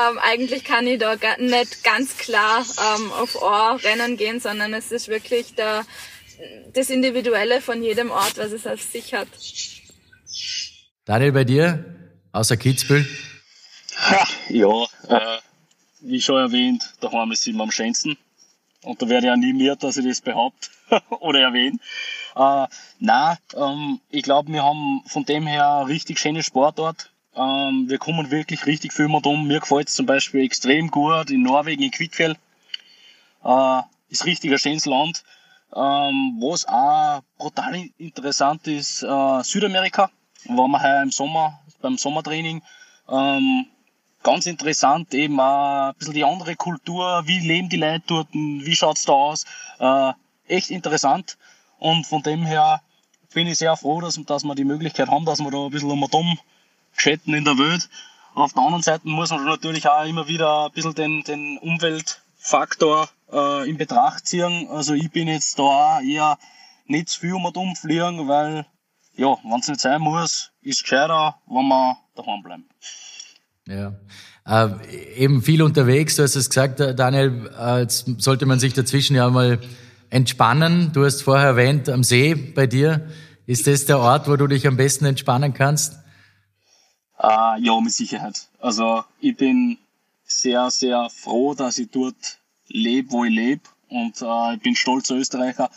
ähm, 0.09 0.19
eigentlich 0.19 0.65
kann 0.65 0.87
ich 0.87 0.99
da 0.99 1.17
nicht 1.39 1.85
ganz 1.85 2.17
klar 2.17 2.65
ähm, 2.97 3.13
auf 3.13 3.41
Ohr 3.41 3.79
rennen 3.83 4.17
gehen, 4.17 4.41
sondern 4.41 4.75
es 4.75 4.91
ist 4.91 5.09
wirklich 5.09 5.55
der, 5.55 5.85
das 6.73 6.91
Individuelle 6.91 7.61
von 7.61 7.83
jedem 7.83 8.11
Ort, 8.11 8.37
was 8.37 8.53
es 8.53 8.67
auf 8.67 8.83
sich 8.83 9.15
hat. 9.15 9.29
Daniel, 11.07 11.31
bei 11.31 11.45
dir, 11.45 11.85
außer 12.33 12.57
Kitzbühel? 12.57 13.07
Ja, 14.49 14.87
äh, 15.09 15.39
wie 16.01 16.21
schon 16.21 16.41
erwähnt, 16.41 16.95
daheim 16.99 17.31
ist 17.31 17.47
immer 17.47 17.63
am 17.63 17.71
schönsten. 17.71 18.19
Und 18.83 19.01
da 19.01 19.09
werde 19.09 19.29
ich 19.29 19.33
auch 19.33 19.37
nie 19.37 19.53
mehr, 19.53 19.77
dass 19.77 19.99
ich 19.99 20.05
das 20.05 20.21
behaupte 20.21 20.69
oder 21.21 21.39
erwähne. 21.43 21.79
Äh, 22.35 22.67
nein, 22.99 23.39
ähm, 23.57 24.01
ich 24.11 24.25
glaube, 24.25 24.53
wir 24.53 24.65
haben 24.65 25.03
von 25.07 25.25
dem 25.25 25.47
her 25.47 25.85
richtig 25.87 26.19
schöne 26.19 26.43
Sportart. 26.43 27.09
Ähm, 27.37 27.85
wir 27.89 27.99
kommen 27.99 28.33
wirklich 28.33 28.67
richtig 28.67 28.93
viel 28.93 29.07
mit 29.07 29.27
um. 29.27 29.47
Mir 29.47 29.61
gefällt 29.61 29.87
es 29.87 29.95
zum 29.95 30.07
Beispiel 30.07 30.43
extrem 30.45 30.91
gut 30.91 31.31
in 31.31 31.45
Norwegen, 31.45 31.85
in 31.85 31.93
Quickfell. 31.93 32.35
Äh, 33.45 33.83
ist 34.09 34.27
richtig 34.27 34.51
ein 34.51 34.59
schönes 34.59 34.87
Land. 34.87 35.23
Ähm, 35.73 36.39
was 36.41 36.67
auch 36.67 37.23
brutal 37.39 37.91
interessant 37.97 38.67
ist, 38.67 39.05
äh, 39.05 39.43
Südamerika. 39.45 40.11
Waren 40.49 40.71
wir 40.71 40.83
heuer 40.83 41.03
im 41.03 41.11
Sommer, 41.11 41.61
beim 41.81 41.99
Sommertraining. 41.99 42.63
Ähm, 43.09 43.67
ganz 44.23 44.47
interessant, 44.47 45.15
eben 45.15 45.39
auch 45.39 45.89
ein 45.89 45.95
bisschen 45.99 46.15
die 46.15 46.25
andere 46.25 46.57
Kultur, 46.57 47.23
wie 47.27 47.39
leben 47.39 47.69
die 47.69 47.77
Leute 47.77 48.03
dort, 48.07 48.29
wie 48.33 48.75
schaut's 48.75 49.05
da 49.05 49.13
aus, 49.13 49.45
äh, 49.79 50.13
echt 50.49 50.71
interessant 50.71 51.39
und 51.79 52.07
von 52.07 52.23
dem 52.23 52.45
her 52.45 52.81
bin 53.33 53.47
ich 53.47 53.59
sehr 53.59 53.77
froh, 53.77 54.01
dass, 54.01 54.19
dass 54.25 54.45
wir 54.45 54.55
die 54.55 54.65
Möglichkeit 54.65 55.09
haben, 55.09 55.25
dass 55.25 55.41
wir 55.41 55.51
da 55.51 55.67
ein 55.67 55.71
bisschen 55.71 55.91
um 55.91 56.07
dumm 56.11 56.39
chatten 56.97 57.35
in 57.35 57.45
der 57.45 57.59
Welt. 57.59 57.89
Auf 58.35 58.53
der 58.53 58.63
anderen 58.63 58.83
Seite 58.83 59.07
muss 59.07 59.31
man 59.31 59.45
natürlich 59.45 59.89
auch 59.89 60.05
immer 60.05 60.27
wieder 60.27 60.67
ein 60.67 60.73
bisschen 60.73 60.95
den, 60.95 61.23
den 61.23 61.59
Umweltfaktor 61.59 63.09
äh, 63.33 63.69
in 63.69 63.77
Betracht 63.77 64.27
ziehen. 64.27 64.69
Also 64.71 64.95
ich 64.95 65.11
bin 65.11 65.29
jetzt 65.29 65.59
da 65.59 65.63
auch 65.63 66.01
eher 66.01 66.39
nicht 66.87 67.09
zu 67.09 67.21
viel 67.21 67.35
um 67.35 67.53
dumm 67.53 67.77
fliegen, 67.77 68.27
weil 68.29 68.67
ja, 69.17 69.37
wenn 69.43 69.61
es 69.61 69.69
nicht 69.69 69.81
sein 69.81 70.01
muss, 70.01 70.53
ist 70.63 70.77
es 70.77 70.83
gescheiter, 70.83 71.37
wenn 71.47 71.69
wir 71.69 71.97
daheim 72.15 72.43
bleiben. 72.43 72.69
Ja. 73.67 73.95
Äh, 74.47 75.15
eben 75.17 75.43
viel 75.43 75.63
unterwegs, 75.63 76.17
du 76.17 76.23
hast 76.23 76.37
es 76.37 76.49
gesagt, 76.49 76.79
äh, 76.81 76.95
Daniel, 76.95 77.51
äh, 77.59 77.81
jetzt 77.81 78.07
sollte 78.19 78.47
man 78.47 78.61
sich 78.61 78.75
dazwischen 78.75 79.17
ja 79.17 79.29
mal 79.29 79.59
entspannen. 80.11 80.93
Du 80.93 81.05
hast 81.05 81.23
vorher 81.23 81.49
erwähnt, 81.49 81.89
am 81.89 82.05
See 82.05 82.35
bei 82.35 82.67
dir. 82.67 83.09
Ist 83.47 83.67
das 83.67 83.87
der 83.87 83.99
Ort, 83.99 84.29
wo 84.29 84.37
du 84.37 84.47
dich 84.47 84.67
am 84.67 84.77
besten 84.77 85.05
entspannen 85.05 85.53
kannst? 85.53 85.95
Äh, 87.19 87.61
ja, 87.61 87.81
mit 87.81 87.93
Sicherheit. 87.93 88.49
Also 88.61 89.05
ich 89.21 89.37
bin 89.37 89.79
sehr, 90.25 90.71
sehr 90.71 91.09
froh, 91.11 91.55
dass 91.55 91.79
ich 91.79 91.91
dort 91.91 92.39
lebe, 92.69 93.11
wo 93.13 93.25
ich 93.25 93.35
lebe. 93.35 93.63
Und 93.89 94.21
äh, 94.21 94.55
ich 94.55 94.61
bin 94.61 94.77
stolzer 94.77 95.17
Österreicher. 95.17 95.71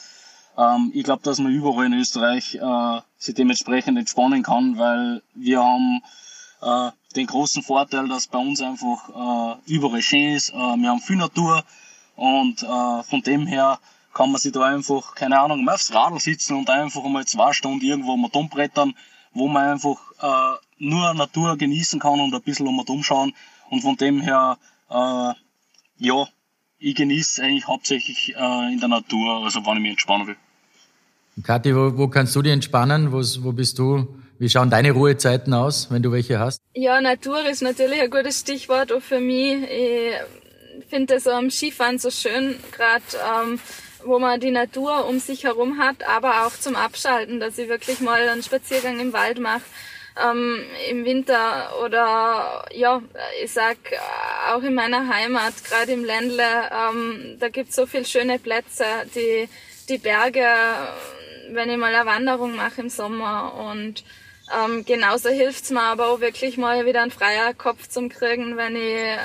Ähm, 0.58 0.92
ich 0.94 1.04
glaube, 1.04 1.24
dass 1.24 1.40
man 1.40 1.52
überall 1.52 1.86
in 1.86 1.94
Österreich 1.94 2.56
äh, 2.56 3.02
sich 3.20 3.36
dementsprechend 3.36 4.00
entspannen 4.00 4.42
kann, 4.42 4.78
weil 4.80 5.22
wir 5.36 5.62
haben 5.62 6.02
äh, 6.62 6.92
den 7.16 7.28
großen 7.28 7.62
Vorteil, 7.62 8.08
dass 8.08 8.28
bei 8.28 8.40
uns 8.40 8.62
einfach 8.62 9.58
äh, 9.68 9.72
überall 9.72 10.02
schön 10.02 10.34
ist. 10.34 10.50
Äh, 10.50 10.54
wir 10.56 10.90
haben 10.90 11.02
viel 11.02 11.18
Natur 11.18 11.64
und 12.16 12.64
äh, 12.64 13.04
von 13.04 13.22
dem 13.22 13.46
her 13.46 13.80
kann 14.14 14.32
man 14.32 14.42
sich 14.42 14.54
da 14.54 14.64
einfach, 14.64 15.16
keine 15.16 15.40
Ahnung, 15.40 15.64
mal 15.64 15.76
aufs 15.76 15.94
Radl 15.94 16.20
sitzen 16.20 16.56
und 16.56 16.70
einfach 16.70 17.04
mal 17.04 17.26
zwei 17.26 17.54
Stunden 17.54 17.86
irgendwo 17.86 18.18
mal 18.18 18.30
dumbrettern, 18.30 18.96
wo 19.34 19.48
man 19.48 19.74
einfach 19.74 19.98
äh, 20.22 20.58
nur 20.80 21.14
Natur 21.14 21.58
genießen 21.58 22.00
kann 22.00 22.20
und 22.20 22.34
ein 22.34 22.42
bisschen 22.42 22.68
um 22.68 22.80
und 22.80 22.90
umschauen. 22.90 23.34
Und 23.70 23.82
von 23.82 23.98
dem 23.98 24.22
her, 24.22 24.58
äh, 24.90 25.34
ja, 25.98 26.28
ich 26.80 26.96
genieße 26.96 27.44
eigentlich 27.44 27.68
hauptsächlich 27.68 28.36
äh, 28.36 28.74
in 28.74 28.80
der 28.80 28.90
Natur, 28.90 29.44
also 29.44 29.66
wenn 29.66 29.76
ich 29.76 29.82
mich 29.82 29.92
entspannen 29.92 30.28
will. 30.28 30.38
Kathi, 31.44 31.76
wo, 31.76 31.98
wo 31.98 32.08
kannst 32.08 32.36
du 32.36 32.42
dich 32.42 32.54
entspannen? 32.54 33.12
Wo, 33.12 33.22
wo 33.44 33.52
bist 33.52 33.80
du 33.80 34.08
wie 34.40 34.50
schauen 34.50 34.70
deine 34.70 34.92
Ruhezeiten 34.92 35.54
aus, 35.54 35.92
wenn 35.92 36.02
du 36.02 36.14
welche 36.14 36.40
hast? 36.40 36.62
Ja, 36.74 37.02
Natur 37.02 37.46
ist 37.48 37.62
natürlich 37.62 38.02
ein 38.02 38.10
gutes 38.10 38.40
Stichwort 38.40 38.92
auch 38.94 39.02
für 39.02 39.20
mich. 39.20 39.70
Ich 39.70 40.14
finde 40.88 41.16
es 41.16 41.28
am 41.28 41.52
Skifahren 41.52 42.00
so 42.00 42.10
schön, 42.10 42.56
gerade 42.72 43.04
ähm, 43.44 43.60
wo 44.06 44.18
man 44.18 44.40
die 44.40 44.52
Natur 44.52 45.08
um 45.08 45.20
sich 45.20 45.44
herum 45.44 45.78
hat, 45.78 46.08
aber 46.08 46.46
auch 46.46 46.54
zum 46.54 46.78
Abschalten, 46.78 47.42
dass 47.42 47.58
ich 47.58 47.68
wirklich 47.68 48.00
mal 48.00 48.30
einen 48.30 48.42
Spaziergang 48.42 49.00
im 49.02 49.12
Wald 49.12 49.40
mache. 49.40 49.62
Ähm, 50.26 50.62
im 50.90 51.04
Winter 51.04 51.72
oder 51.86 52.66
ja, 52.74 53.02
ich 53.44 53.52
sag 53.52 53.78
auch 54.54 54.64
in 54.64 54.74
meiner 54.74 55.08
Heimat, 55.08 55.54
gerade 55.70 55.92
im 55.92 56.04
Ländle, 56.04 56.44
ähm, 56.44 57.38
da 57.40 57.50
gibt's 57.50 57.76
so 57.76 57.86
viele 57.86 58.06
schöne 58.06 58.40
Plätze, 58.40 58.86
die, 59.16 59.48
die 59.88 59.98
Berge, 59.98 60.46
wenn 61.54 61.70
ich 61.70 61.78
mal 61.78 61.94
eine 61.94 62.06
Wanderung 62.06 62.56
mache 62.56 62.82
im 62.82 62.90
Sommer 62.90 63.54
und 63.72 64.04
ähm, 64.52 64.84
genauso 64.86 65.30
hilft's 65.30 65.70
mir 65.70 65.82
aber 65.82 66.08
auch 66.08 66.22
wirklich 66.22 66.58
mal 66.58 66.86
wieder 66.86 67.02
einen 67.02 67.12
freier 67.12 67.54
Kopf 67.54 67.88
zum 67.88 68.10
kriegen, 68.10 68.58
wenn 68.58 68.76
ich 68.76 69.18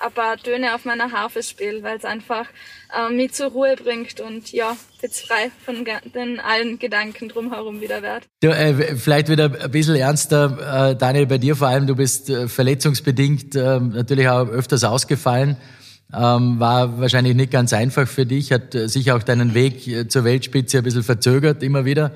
ein 0.00 0.12
paar 0.12 0.36
Töne 0.36 0.74
auf 0.74 0.84
meiner 0.84 1.10
Harfe 1.12 1.42
spiele, 1.42 1.82
weil 1.82 1.96
es 1.96 2.04
einfach 2.04 2.46
äh, 2.96 3.12
mich 3.12 3.32
zur 3.32 3.48
Ruhe 3.50 3.74
bringt 3.76 4.20
und 4.20 4.52
ja, 4.52 4.76
jetzt 5.02 5.26
frei 5.26 5.50
von 5.64 5.84
den 6.14 6.40
allen 6.40 6.78
Gedanken 6.78 7.28
drumherum 7.28 7.80
wieder 7.80 8.02
wert. 8.02 8.24
Du, 8.40 8.48
äh, 8.48 8.96
vielleicht 8.96 9.28
wieder 9.28 9.44
ein 9.60 9.70
bisschen 9.70 9.96
ernster, 9.96 10.90
äh, 10.90 10.96
Daniel, 10.96 11.26
bei 11.26 11.38
dir 11.38 11.56
vor 11.56 11.68
allem, 11.68 11.86
du 11.86 11.96
bist 11.96 12.30
äh, 12.30 12.48
verletzungsbedingt 12.48 13.56
äh, 13.56 13.80
natürlich 13.80 14.28
auch 14.28 14.48
öfters 14.48 14.84
ausgefallen. 14.84 15.56
Ähm, 16.12 16.58
war 16.58 17.00
wahrscheinlich 17.00 17.34
nicht 17.34 17.50
ganz 17.50 17.74
einfach 17.74 18.08
für 18.08 18.24
dich, 18.24 18.50
hat 18.50 18.74
äh, 18.74 18.88
sich 18.88 19.12
auch 19.12 19.22
deinen 19.22 19.52
Weg 19.52 19.86
äh, 19.86 20.08
zur 20.08 20.24
Weltspitze 20.24 20.78
ein 20.78 20.84
bisschen 20.84 21.02
verzögert, 21.02 21.62
immer 21.62 21.84
wieder. 21.84 22.12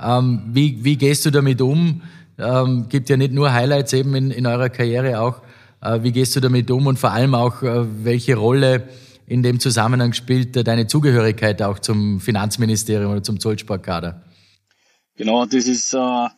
Ähm, 0.00 0.42
wie, 0.52 0.84
wie 0.84 0.96
gehst 0.96 1.26
du 1.26 1.30
damit 1.30 1.60
um? 1.60 2.02
Ähm, 2.38 2.86
gibt 2.88 3.08
ja 3.08 3.16
nicht 3.16 3.32
nur 3.32 3.52
Highlights 3.52 3.92
eben 3.94 4.14
in, 4.14 4.30
in 4.30 4.46
eurer 4.46 4.68
Karriere 4.68 5.20
auch. 5.20 5.42
Äh, 5.80 6.04
wie 6.04 6.12
gehst 6.12 6.36
du 6.36 6.40
damit 6.40 6.70
um 6.70 6.86
und 6.86 7.00
vor 7.00 7.10
allem 7.10 7.34
auch, 7.34 7.62
äh, 7.62 8.04
welche 8.04 8.36
Rolle 8.36 8.88
in 9.26 9.42
dem 9.42 9.58
Zusammenhang 9.58 10.12
spielt 10.12 10.56
äh, 10.56 10.62
deine 10.62 10.86
Zugehörigkeit 10.86 11.62
auch 11.62 11.80
zum 11.80 12.20
Finanzministerium 12.20 13.10
oder 13.10 13.22
zum 13.24 13.40
Zollsportkader? 13.40 14.22
Genau, 15.16 15.46
das 15.46 15.66
ist 15.66 15.94
äh, 15.94 15.98
ein 15.98 16.30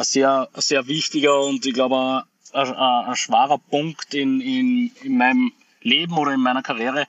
sehr, 0.00 0.48
sehr 0.54 0.86
wichtiger 0.88 1.40
und 1.40 1.64
ich 1.64 1.74
glaube 1.74 2.24
ein, 2.52 2.68
ein, 2.68 2.74
ein 2.74 3.16
schwerer 3.16 3.58
Punkt 3.58 4.14
in, 4.14 4.40
in, 4.40 4.90
in 5.04 5.16
meinem 5.16 5.52
Leben 5.80 6.16
oder 6.16 6.32
in 6.32 6.40
meiner 6.40 6.62
Karriere. 6.62 7.06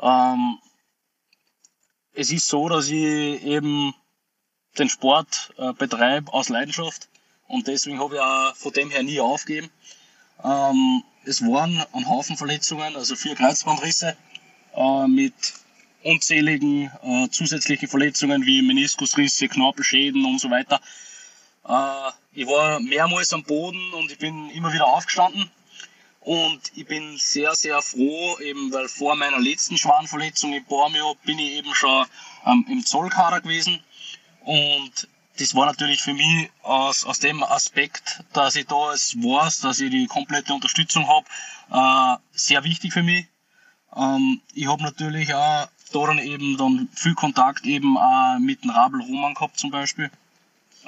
Ähm, 0.00 0.58
es 2.14 2.30
ist 2.30 2.48
so, 2.48 2.68
dass 2.68 2.88
ich 2.88 2.94
eben 2.94 3.94
den 4.78 4.88
Sport 4.88 5.52
äh, 5.58 5.72
betreibe 5.72 6.32
aus 6.32 6.48
Leidenschaft 6.48 7.08
und 7.48 7.66
deswegen 7.66 8.00
habe 8.00 8.14
ich 8.16 8.20
auch 8.20 8.56
von 8.56 8.72
dem 8.72 8.90
her 8.90 9.02
nie 9.02 9.20
aufgegeben. 9.20 9.70
Ähm, 10.42 11.02
es 11.24 11.42
waren 11.42 11.84
ein 11.92 12.08
Haufen 12.08 12.36
Verletzungen, 12.36 12.96
also 12.96 13.14
vier 13.14 13.34
Kreuzbandrisse 13.34 14.16
äh, 14.74 15.06
mit 15.06 15.34
unzähligen 16.02 16.90
äh, 17.02 17.28
zusätzlichen 17.30 17.88
Verletzungen 17.88 18.44
wie 18.44 18.62
Meniskusrisse, 18.62 19.48
Knorpelschäden 19.48 20.24
und 20.24 20.40
so 20.40 20.50
weiter. 20.50 20.80
Äh, 21.68 22.10
ich 22.32 22.46
war 22.46 22.80
mehrmals 22.80 23.32
am 23.32 23.44
Boden 23.44 23.92
und 23.92 24.10
ich 24.10 24.18
bin 24.18 24.50
immer 24.50 24.72
wieder 24.72 24.86
aufgestanden. 24.86 25.50
Und 26.24 26.60
ich 26.76 26.86
bin 26.86 27.16
sehr, 27.18 27.54
sehr 27.56 27.82
froh, 27.82 28.38
eben 28.38 28.72
weil 28.72 28.88
vor 28.88 29.16
meiner 29.16 29.40
letzten 29.40 29.76
schweren 29.76 30.06
Verletzung 30.06 30.52
in 30.52 30.64
Bormio 30.64 31.16
bin 31.24 31.38
ich 31.38 31.52
eben 31.52 31.74
schon 31.74 32.06
ähm, 32.46 32.64
im 32.68 32.86
Zollkader 32.86 33.40
gewesen. 33.40 33.80
Und 34.44 35.08
das 35.38 35.54
war 35.54 35.66
natürlich 35.66 36.00
für 36.00 36.14
mich 36.14 36.50
aus, 36.62 37.04
aus 37.04 37.18
dem 37.18 37.42
Aspekt, 37.42 38.22
dass 38.32 38.54
ich 38.54 38.66
da 38.66 38.92
es 38.92 39.16
weiß, 39.16 39.60
dass 39.60 39.80
ich 39.80 39.90
die 39.90 40.06
komplette 40.06 40.54
Unterstützung 40.54 41.08
habe, 41.08 41.26
äh, 41.72 42.20
sehr 42.32 42.62
wichtig 42.62 42.92
für 42.92 43.02
mich. 43.02 43.26
Ähm, 43.96 44.40
ich 44.54 44.68
habe 44.68 44.82
natürlich 44.82 45.34
auch 45.34 45.68
daran 45.92 46.18
eben 46.18 46.56
dann 46.56 46.88
viel 46.94 47.14
Kontakt 47.14 47.66
eben 47.66 47.98
auch 47.98 48.38
mit 48.38 48.62
dem 48.62 48.70
Rabel 48.70 49.00
Roman 49.00 49.34
gehabt 49.34 49.58
zum 49.58 49.70
Beispiel. 49.72 50.10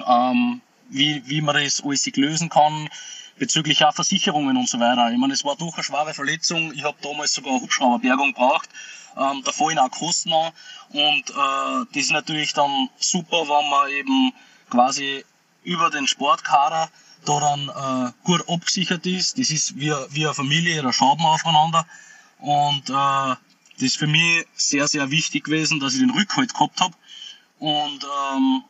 Ähm, 0.05 0.61
wie, 0.89 1.23
wie 1.27 1.41
man 1.41 1.55
das 1.55 1.83
alles 1.83 2.05
lösen 2.15 2.49
kann, 2.49 2.89
bezüglich 3.37 3.83
auch 3.83 3.93
Versicherungen 3.93 4.57
und 4.57 4.69
so 4.69 4.79
weiter. 4.79 5.11
Ich 5.11 5.17
meine, 5.17 5.33
es 5.33 5.43
war 5.43 5.55
doch 5.55 5.73
eine 5.73 5.83
schwere 5.83 6.13
Verletzung. 6.13 6.73
Ich 6.73 6.83
habe 6.83 6.97
damals 7.01 7.33
sogar 7.33 7.53
eine 7.53 7.61
Hubschrauberbergung 7.61 8.33
gebraucht. 8.33 8.69
Ähm, 9.17 9.41
da 9.43 9.51
fallen 9.51 9.79
auch 9.79 9.91
Kosten 9.91 10.33
an. 10.33 10.51
Und 10.89 11.29
äh, 11.29 11.85
das 11.93 12.03
ist 12.03 12.11
natürlich 12.11 12.53
dann 12.53 12.89
super, 12.97 13.41
wenn 13.41 13.69
man 13.69 13.89
eben 13.89 14.33
quasi 14.69 15.23
über 15.63 15.89
den 15.89 16.07
Sportkader 16.07 16.89
da 17.25 17.39
dann 17.39 17.69
äh, 17.69 18.11
gut 18.23 18.47
abgesichert 18.47 19.05
ist. 19.05 19.39
Das 19.39 19.49
ist 19.49 19.77
wie, 19.77 19.93
wie 20.11 20.25
eine 20.25 20.33
Familie, 20.33 20.81
da 20.81 20.93
schaut 20.93 21.17
man 21.17 21.27
aufeinander. 21.27 21.85
Und 22.39 22.89
äh, 22.89 23.35
das 23.75 23.81
ist 23.81 23.97
für 23.97 24.07
mich 24.07 24.45
sehr, 24.55 24.87
sehr 24.87 25.09
wichtig 25.11 25.45
gewesen, 25.45 25.79
dass 25.79 25.93
ich 25.93 25.99
den 25.99 26.11
Rückhalt 26.11 26.53
gehabt 26.53 26.79
habe. 26.79 26.93
Und 27.59 28.05
ähm, 28.33 28.63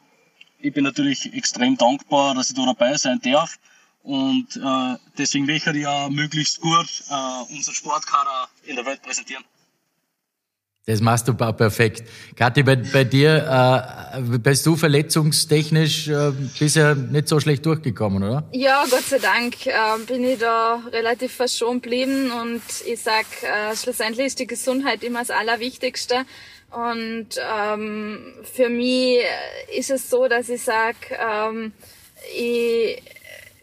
ich 0.60 0.74
bin 0.74 0.84
natürlich 0.84 1.34
extrem 1.34 1.78
dankbar, 1.78 2.34
dass 2.34 2.50
ich 2.50 2.56
da 2.56 2.66
dabei 2.66 2.96
sein 2.98 3.20
darf. 3.22 3.60
Und 4.06 4.56
äh, 4.56 4.98
deswegen 5.18 5.48
möchte 5.48 5.72
ich 5.72 5.78
ja 5.78 6.10
möglichst 6.10 6.62
gut 6.62 6.88
äh, 7.10 7.54
unseren 7.54 7.74
Sportkader 7.74 8.48
in 8.66 8.76
der 8.76 8.86
Welt 8.86 9.02
präsentieren. 9.02 9.44
Das 10.86 11.02
machst 11.02 11.28
du 11.28 11.34
perfekt. 11.34 12.08
Kathi, 12.36 12.62
bei, 12.62 12.76
bei 12.76 13.04
dir, 13.04 14.12
äh, 14.14 14.38
bist 14.38 14.68
du 14.68 14.76
verletzungstechnisch 14.76 16.08
äh, 16.10 16.32
bisher 16.60 16.94
nicht 16.94 17.28
so 17.28 17.40
schlecht 17.40 17.66
durchgekommen, 17.66 18.22
oder? 18.22 18.44
Ja, 18.52 18.86
Gott 18.88 19.06
sei 19.06 19.18
Dank 19.18 19.66
äh, 19.66 19.74
bin 20.06 20.24
ich 20.24 20.38
da 20.38 20.84
relativ 20.92 21.34
verschont 21.34 21.82
geblieben 21.82 22.30
und 22.30 22.62
ich 22.86 23.02
sag, 23.02 23.26
äh, 23.42 23.76
schlussendlich 23.76 24.28
ist 24.28 24.40
die 24.40 24.46
Gesundheit 24.46 25.04
immer 25.04 25.20
das 25.22 25.32
Allerwichtigste. 25.32 26.26
Und 26.70 27.30
ähm, 27.40 28.36
für 28.44 28.70
mich 28.70 29.22
ist 29.76 29.90
es 29.90 30.08
so, 30.08 30.28
dass 30.28 30.50
ich 30.50 30.62
sag, 30.62 30.96
ähm, 31.10 31.72
ich 32.38 33.02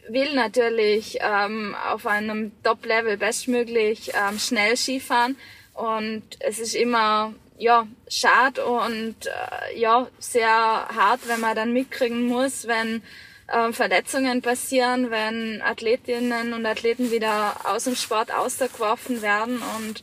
will 0.08 0.34
natürlich 0.34 1.18
ähm, 1.20 1.74
auf 1.90 2.06
einem 2.06 2.52
Top-Level 2.62 3.16
bestmöglich 3.16 4.12
ähm, 4.14 4.38
schnell 4.38 4.76
Skifahren. 4.76 5.36
Und 5.74 6.22
es 6.40 6.58
ist 6.58 6.74
immer 6.74 7.34
ja 7.58 7.86
schade 8.08 8.64
und 8.64 9.14
äh, 9.26 9.78
ja 9.78 10.08
sehr 10.18 10.48
hart, 10.48 11.20
wenn 11.26 11.40
man 11.40 11.54
dann 11.54 11.72
mitkriegen 11.72 12.26
muss, 12.26 12.66
wenn 12.66 13.02
äh, 13.46 13.72
Verletzungen 13.72 14.42
passieren, 14.42 15.10
wenn 15.10 15.62
Athletinnen 15.62 16.52
und 16.52 16.66
Athleten 16.66 17.10
wieder 17.10 17.56
aus 17.64 17.84
dem 17.84 17.94
Sport 17.94 18.32
ausgeworfen 18.32 19.22
werden. 19.22 19.62
Und 19.78 20.02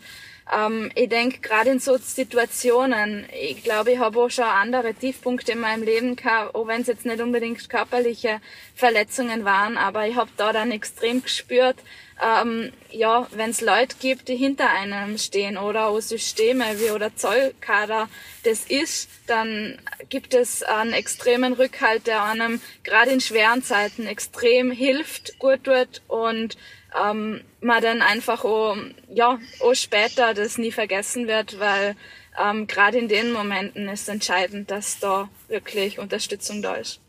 ähm, 0.55 0.91
ich 0.95 1.09
denke, 1.09 1.39
gerade 1.39 1.69
in 1.71 1.79
so 1.79 1.97
Situationen, 1.97 3.25
ich 3.39 3.63
glaube, 3.63 3.91
ich 3.91 3.99
habe 3.99 4.19
auch 4.19 4.29
schon 4.29 4.45
andere 4.45 4.93
Tiefpunkte 4.93 5.51
in 5.51 5.59
meinem 5.59 5.83
Leben 5.83 6.15
gehabt, 6.15 6.55
auch 6.55 6.67
wenn 6.67 6.81
es 6.81 6.87
jetzt 6.87 7.05
nicht 7.05 7.21
unbedingt 7.21 7.69
körperliche 7.69 8.41
Verletzungen 8.73 9.45
waren, 9.45 9.77
aber 9.77 10.07
ich 10.07 10.15
habe 10.15 10.31
da 10.37 10.51
dann 10.51 10.71
extrem 10.71 11.21
gespürt, 11.21 11.77
ähm, 12.21 12.71
ja, 12.89 13.27
wenn 13.31 13.51
es 13.51 13.61
Leute 13.61 13.95
gibt, 13.99 14.27
die 14.27 14.35
hinter 14.35 14.69
einem 14.69 15.17
stehen 15.17 15.57
oder 15.57 15.87
auch 15.87 15.99
Systeme 16.01 16.65
wie 16.79 16.91
oder 16.91 17.15
Zollkader 17.15 18.09
das 18.43 18.65
ist, 18.65 19.09
dann 19.27 19.79
gibt 20.09 20.33
es 20.33 20.63
einen 20.63 20.93
extremen 20.93 21.53
Rückhalt, 21.53 22.07
der 22.07 22.23
einem 22.23 22.59
gerade 22.83 23.11
in 23.11 23.21
schweren 23.21 23.63
Zeiten 23.63 24.05
extrem 24.05 24.71
hilft, 24.71 25.39
gut 25.39 25.63
tut 25.65 26.01
und 26.07 26.57
ähm, 26.95 27.41
man 27.61 27.81
dann 27.81 28.01
einfach 28.01 28.43
auch, 28.43 28.75
ja, 29.13 29.39
auch 29.61 29.73
später 29.73 30.33
das 30.33 30.57
nie 30.57 30.71
vergessen 30.71 31.27
wird, 31.27 31.59
weil 31.59 31.95
ähm, 32.41 32.67
gerade 32.67 32.97
in 32.97 33.07
den 33.07 33.31
Momenten 33.31 33.87
ist 33.89 34.09
entscheidend, 34.09 34.71
dass 34.71 34.99
da 34.99 35.29
wirklich 35.47 35.99
Unterstützung 35.99 36.61
da 36.61 36.75
ist. 36.75 36.99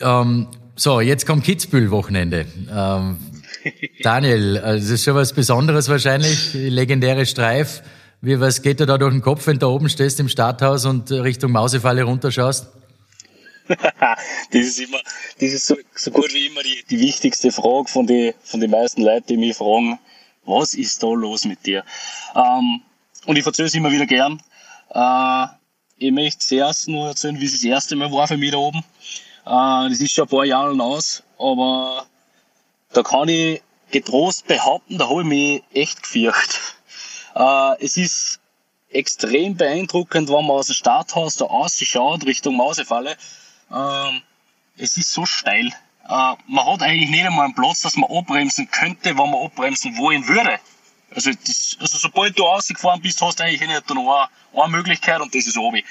Ähm, 0.00 0.48
so, 0.74 1.00
jetzt 1.00 1.26
kommt 1.26 1.44
Kitzbühel-Wochenende. 1.44 2.46
Ähm, 2.70 3.16
Daniel, 4.02 4.58
also 4.58 4.84
das 4.84 4.90
ist 4.90 5.04
schon 5.04 5.14
was 5.14 5.32
Besonderes 5.32 5.88
wahrscheinlich, 5.88 6.52
legendäre 6.54 7.26
Streif. 7.26 7.82
Wie, 8.20 8.40
was 8.40 8.62
geht 8.62 8.80
dir 8.80 8.86
da 8.86 8.98
durch 8.98 9.12
den 9.12 9.22
Kopf, 9.22 9.46
wenn 9.46 9.54
du 9.54 9.60
da 9.60 9.66
oben 9.66 9.88
stehst 9.88 10.20
im 10.20 10.28
Starthaus 10.28 10.84
und 10.84 11.10
Richtung 11.10 11.52
Mausefalle 11.52 12.02
runterschaust? 12.02 12.68
das 14.50 14.60
ist 14.60 14.80
immer, 14.80 14.98
das 15.38 15.52
ist 15.52 15.66
so, 15.66 15.76
so 15.94 16.10
gut 16.10 16.32
wie 16.32 16.46
immer 16.46 16.62
die, 16.62 16.84
die 16.88 17.00
wichtigste 17.00 17.50
Frage 17.52 17.88
von 17.88 18.06
den 18.06 18.34
von 18.42 18.60
den 18.60 18.70
meisten 18.70 19.02
Leuten, 19.02 19.26
die 19.26 19.36
mich 19.36 19.56
fragen, 19.56 19.98
was 20.44 20.74
ist 20.74 21.02
da 21.02 21.08
los 21.08 21.44
mit 21.44 21.66
dir? 21.66 21.84
Ähm, 22.34 22.82
und 23.26 23.36
ich 23.36 23.44
erzähle 23.44 23.68
es 23.68 23.74
immer 23.74 23.90
wieder 23.90 24.06
gern. 24.06 24.40
Äh, 24.90 25.46
ich 25.98 26.12
möchte 26.12 26.38
zuerst 26.46 26.88
nur 26.88 27.08
erzählen, 27.08 27.40
wie 27.40 27.46
es 27.46 27.52
das 27.52 27.64
erste 27.64 27.96
Mal 27.96 28.12
war 28.12 28.28
für 28.28 28.36
mich 28.36 28.52
da 28.52 28.58
oben. 28.58 28.78
Äh, 28.78 29.90
das 29.90 30.00
ist 30.00 30.12
schon 30.12 30.24
ein 30.24 30.30
paar 30.30 30.44
Jahre 30.44 30.80
aus, 30.82 31.22
aber 31.38 32.06
da 32.92 33.02
kann 33.02 33.28
ich 33.28 33.62
getrost 33.90 34.46
behaupten, 34.46 34.98
da 34.98 35.08
habe 35.08 35.22
ich 35.22 35.26
mich 35.26 35.62
echt 35.72 36.02
gefürchtet. 36.02 36.76
Äh, 37.34 37.84
es 37.84 37.96
ist 37.96 38.40
extrem 38.88 39.56
beeindruckend, 39.56 40.28
wenn 40.28 40.46
man 40.46 40.56
aus 40.56 40.66
dem 40.66 40.74
Starthaus 40.74 41.36
da 41.36 41.46
ausschaut, 41.46 42.24
Richtung 42.26 42.56
Mausefalle. 42.56 43.16
Ähm, 43.70 44.22
es 44.76 44.96
ist 44.96 45.12
so 45.12 45.26
steil. 45.26 45.66
Äh, 46.08 46.34
man 46.46 46.66
hat 46.66 46.82
eigentlich 46.82 47.10
nicht 47.10 47.24
einmal 47.24 47.46
einen 47.46 47.54
Platz, 47.54 47.80
dass 47.80 47.96
man 47.96 48.10
abbremsen 48.10 48.70
könnte, 48.70 49.10
wenn 49.10 49.30
man 49.30 49.44
abbremsen 49.44 49.96
wollen 49.98 50.26
würde. 50.28 50.58
Also, 51.14 51.30
das, 51.32 51.76
also 51.80 51.98
sobald 51.98 52.38
du 52.38 52.42
rausgefahren 52.42 53.00
bist, 53.00 53.20
hast 53.22 53.40
du 53.40 53.44
eigentlich 53.44 53.60
nicht 53.60 53.88
nur 53.90 54.28
eine, 54.52 54.62
eine 54.62 54.76
Möglichkeit 54.76 55.20
und 55.20 55.34
das 55.34 55.46
ist 55.46 55.56
obi. 55.56 55.84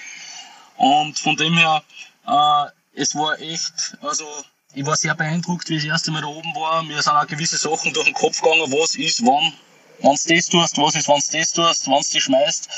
Und 0.78 1.18
von 1.18 1.36
dem 1.36 1.58
her, 1.58 1.84
äh, 2.28 3.02
es 3.02 3.16
war 3.16 3.40
echt, 3.40 3.98
also 4.02 4.26
ich 4.74 4.86
war 4.86 4.96
sehr 4.96 5.16
beeindruckt, 5.16 5.70
wie 5.70 5.78
ich 5.78 5.84
das 5.84 5.92
erste 5.92 6.12
Mal 6.12 6.22
da 6.22 6.28
oben 6.28 6.54
war. 6.56 6.84
Mir 6.84 7.02
sind 7.02 7.14
auch 7.14 7.28
gewisse 7.28 7.58
Sachen 7.58 7.94
durch 7.94 8.06
den 8.06 8.14
Kopf 8.14 8.42
gegangen, 8.42 8.72
was 8.72 8.96
ist, 8.96 9.26
wann, 9.26 9.54
wenn 10.00 10.16
du 10.16 10.34
das 10.34 10.46
tust, 10.46 10.78
was 10.78 10.96
ist, 10.96 11.08
wenn 11.08 11.16
du 11.16 11.62
das 11.62 11.80
tust, 11.80 11.88
wenn 11.88 11.94
du 11.94 12.10
dich 12.12 12.24
schmeißt. 12.24 12.70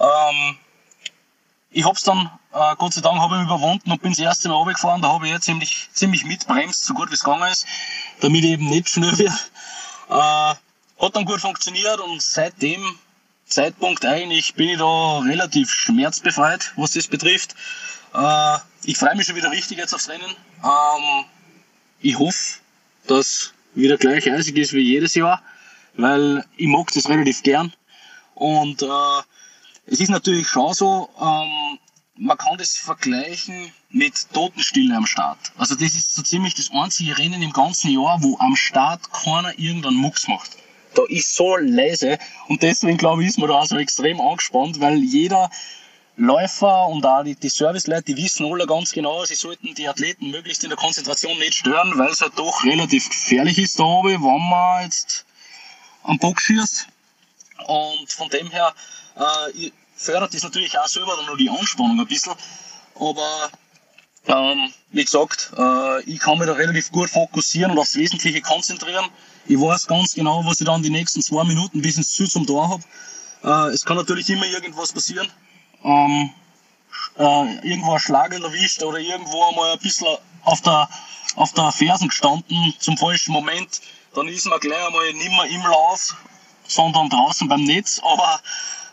Ähm, 0.00 0.58
ich 1.74 1.84
hab's 1.84 2.04
dann, 2.04 2.30
äh, 2.52 2.76
Gott 2.78 2.94
sei 2.94 3.00
Dank, 3.00 3.18
habe 3.18 3.36
ich 3.36 3.42
überwunden 3.42 3.90
und 3.90 4.00
bin 4.00 4.12
das 4.12 4.20
erste 4.20 4.48
Mal 4.48 4.54
runtergefahren. 4.54 5.02
Da 5.02 5.08
habe 5.08 5.26
ich 5.26 5.32
jetzt 5.32 5.44
ziemlich, 5.44 5.88
ziemlich 5.92 6.24
mitbremst, 6.24 6.84
so 6.84 6.94
gut 6.94 7.10
wie 7.10 7.14
es 7.14 7.24
gegangen 7.24 7.50
ist, 7.50 7.66
damit 8.20 8.44
ich 8.44 8.52
eben 8.52 8.66
nicht 8.66 8.88
schnell 8.88 9.18
wird. 9.18 9.50
Äh, 10.08 10.54
hat 11.04 11.16
dann 11.16 11.24
gut 11.24 11.40
funktioniert 11.40 11.98
und 11.98 12.22
seit 12.22 12.62
dem 12.62 12.80
Zeitpunkt 13.46 14.06
eigentlich 14.06 14.54
bin 14.54 14.68
ich 14.68 14.78
da 14.78 15.18
relativ 15.18 15.68
schmerzbefreit, 15.68 16.72
was 16.76 16.92
das 16.92 17.08
betrifft. 17.08 17.56
Äh, 18.14 18.58
ich 18.84 18.96
freue 18.96 19.16
mich 19.16 19.26
schon 19.26 19.34
wieder 19.36 19.50
richtig 19.50 19.78
jetzt 19.78 19.94
aufs 19.94 20.08
Rennen. 20.08 20.30
Ähm, 20.62 21.24
ich 22.00 22.16
hoffe, 22.16 22.60
dass 23.08 23.52
wieder 23.74 23.96
gleich 23.96 24.30
eisig 24.30 24.56
ist 24.58 24.72
wie 24.74 24.78
jedes 24.78 25.16
Jahr, 25.16 25.42
weil 25.96 26.44
ich 26.56 26.68
mag 26.68 26.92
das 26.92 27.08
relativ 27.08 27.42
gern. 27.42 27.72
Und 28.36 28.80
äh, 28.82 28.86
es 29.86 30.00
ist 30.00 30.10
natürlich 30.10 30.48
schon 30.48 30.72
so, 30.74 31.08
ähm, 31.20 31.78
man 32.16 32.38
kann 32.38 32.58
das 32.58 32.76
vergleichen 32.76 33.72
mit 33.90 34.32
Totenstille 34.32 34.96
am 34.96 35.06
Start. 35.06 35.38
Also 35.56 35.74
das 35.74 35.94
ist 35.94 36.14
so 36.14 36.22
ziemlich 36.22 36.54
das 36.54 36.70
einzige 36.70 37.18
Rennen 37.18 37.42
im 37.42 37.52
ganzen 37.52 37.90
Jahr, 37.90 38.22
wo 38.22 38.38
am 38.38 38.56
Start 38.56 39.12
keiner 39.12 39.58
irgendeinen 39.58 39.96
Mucks 39.96 40.28
macht. 40.28 40.52
Da 40.94 41.02
ist 41.08 41.34
so 41.34 41.56
leise 41.56 42.18
und 42.48 42.62
deswegen 42.62 42.98
glaube 42.98 43.22
ich, 43.22 43.30
ist 43.30 43.38
man 43.38 43.48
da 43.48 43.56
auch 43.56 43.66
so 43.66 43.76
extrem 43.76 44.20
angespannt, 44.20 44.80
weil 44.80 44.98
jeder 45.02 45.50
Läufer 46.16 46.86
und 46.86 47.04
auch 47.04 47.24
die, 47.24 47.34
die 47.34 47.48
Serviceleute, 47.48 48.14
die 48.14 48.16
wissen 48.16 48.46
alle 48.46 48.66
ganz 48.66 48.92
genau, 48.92 49.24
sie 49.24 49.34
sollten 49.34 49.74
die 49.74 49.88
Athleten 49.88 50.30
möglichst 50.30 50.62
in 50.62 50.70
der 50.70 50.78
Konzentration 50.78 51.36
nicht 51.38 51.54
stören, 51.54 51.98
weil 51.98 52.10
es 52.10 52.20
halt 52.20 52.38
doch 52.38 52.64
relativ 52.64 53.08
gefährlich 53.08 53.58
ist 53.58 53.80
da 53.80 53.82
oben, 53.82 54.22
wenn 54.22 54.48
man 54.48 54.84
jetzt 54.84 55.26
am 56.04 56.18
Bock 56.18 56.40
schießt. 56.40 56.86
Und 57.66 58.12
von 58.12 58.28
dem 58.28 58.50
her 58.50 58.74
äh, 59.16 59.70
fördert 59.96 60.34
das 60.34 60.42
natürlich 60.42 60.78
auch 60.78 60.88
selber 60.88 61.16
noch 61.26 61.36
die 61.36 61.50
Anspannung 61.50 62.00
ein 62.00 62.06
bisschen. 62.06 62.34
Aber 62.94 63.50
ähm, 64.26 64.72
wie 64.90 65.04
gesagt, 65.04 65.50
äh, 65.56 66.02
ich 66.04 66.20
kann 66.20 66.38
mich 66.38 66.46
da 66.46 66.54
relativ 66.54 66.90
gut 66.90 67.10
fokussieren 67.10 67.72
und 67.72 67.78
aufs 67.78 67.96
Wesentliche 67.96 68.40
konzentrieren. 68.40 69.06
Ich 69.46 69.60
weiß 69.60 69.86
ganz 69.86 70.14
genau, 70.14 70.44
was 70.44 70.60
ich 70.60 70.66
dann 70.66 70.82
die 70.82 70.90
nächsten 70.90 71.20
zwei 71.20 71.44
Minuten 71.44 71.82
bis 71.82 71.96
ins 71.96 72.12
Ziel 72.12 72.30
zum 72.30 72.46
Tor 72.46 72.68
habe. 72.68 72.82
Äh, 73.42 73.74
es 73.74 73.84
kann 73.84 73.96
natürlich 73.96 74.28
immer 74.30 74.46
irgendwas 74.46 74.92
passieren. 74.92 75.30
Ähm, 75.84 76.30
äh, 77.18 77.68
irgendwo 77.68 77.92
ein 77.92 78.00
Schlag 78.00 78.32
erwischt 78.32 78.82
oder 78.82 78.98
irgendwo 78.98 79.44
einmal 79.44 79.72
ein 79.72 79.78
bisschen 79.78 80.16
auf 80.44 80.62
der, 80.62 80.88
auf 81.36 81.52
der 81.52 81.72
Fersen 81.72 82.08
gestanden 82.08 82.74
zum 82.78 82.96
falschen 82.96 83.32
Moment. 83.32 83.82
Dann 84.14 84.28
ist 84.28 84.46
man 84.46 84.60
gleich 84.60 84.86
einmal 84.86 85.12
nicht 85.12 85.30
mehr 85.30 85.44
im 85.44 85.62
Lauf, 85.62 86.16
sondern 86.66 87.08
draußen 87.08 87.48
beim 87.48 87.64
Netz. 87.64 88.00
Aber 88.02 88.40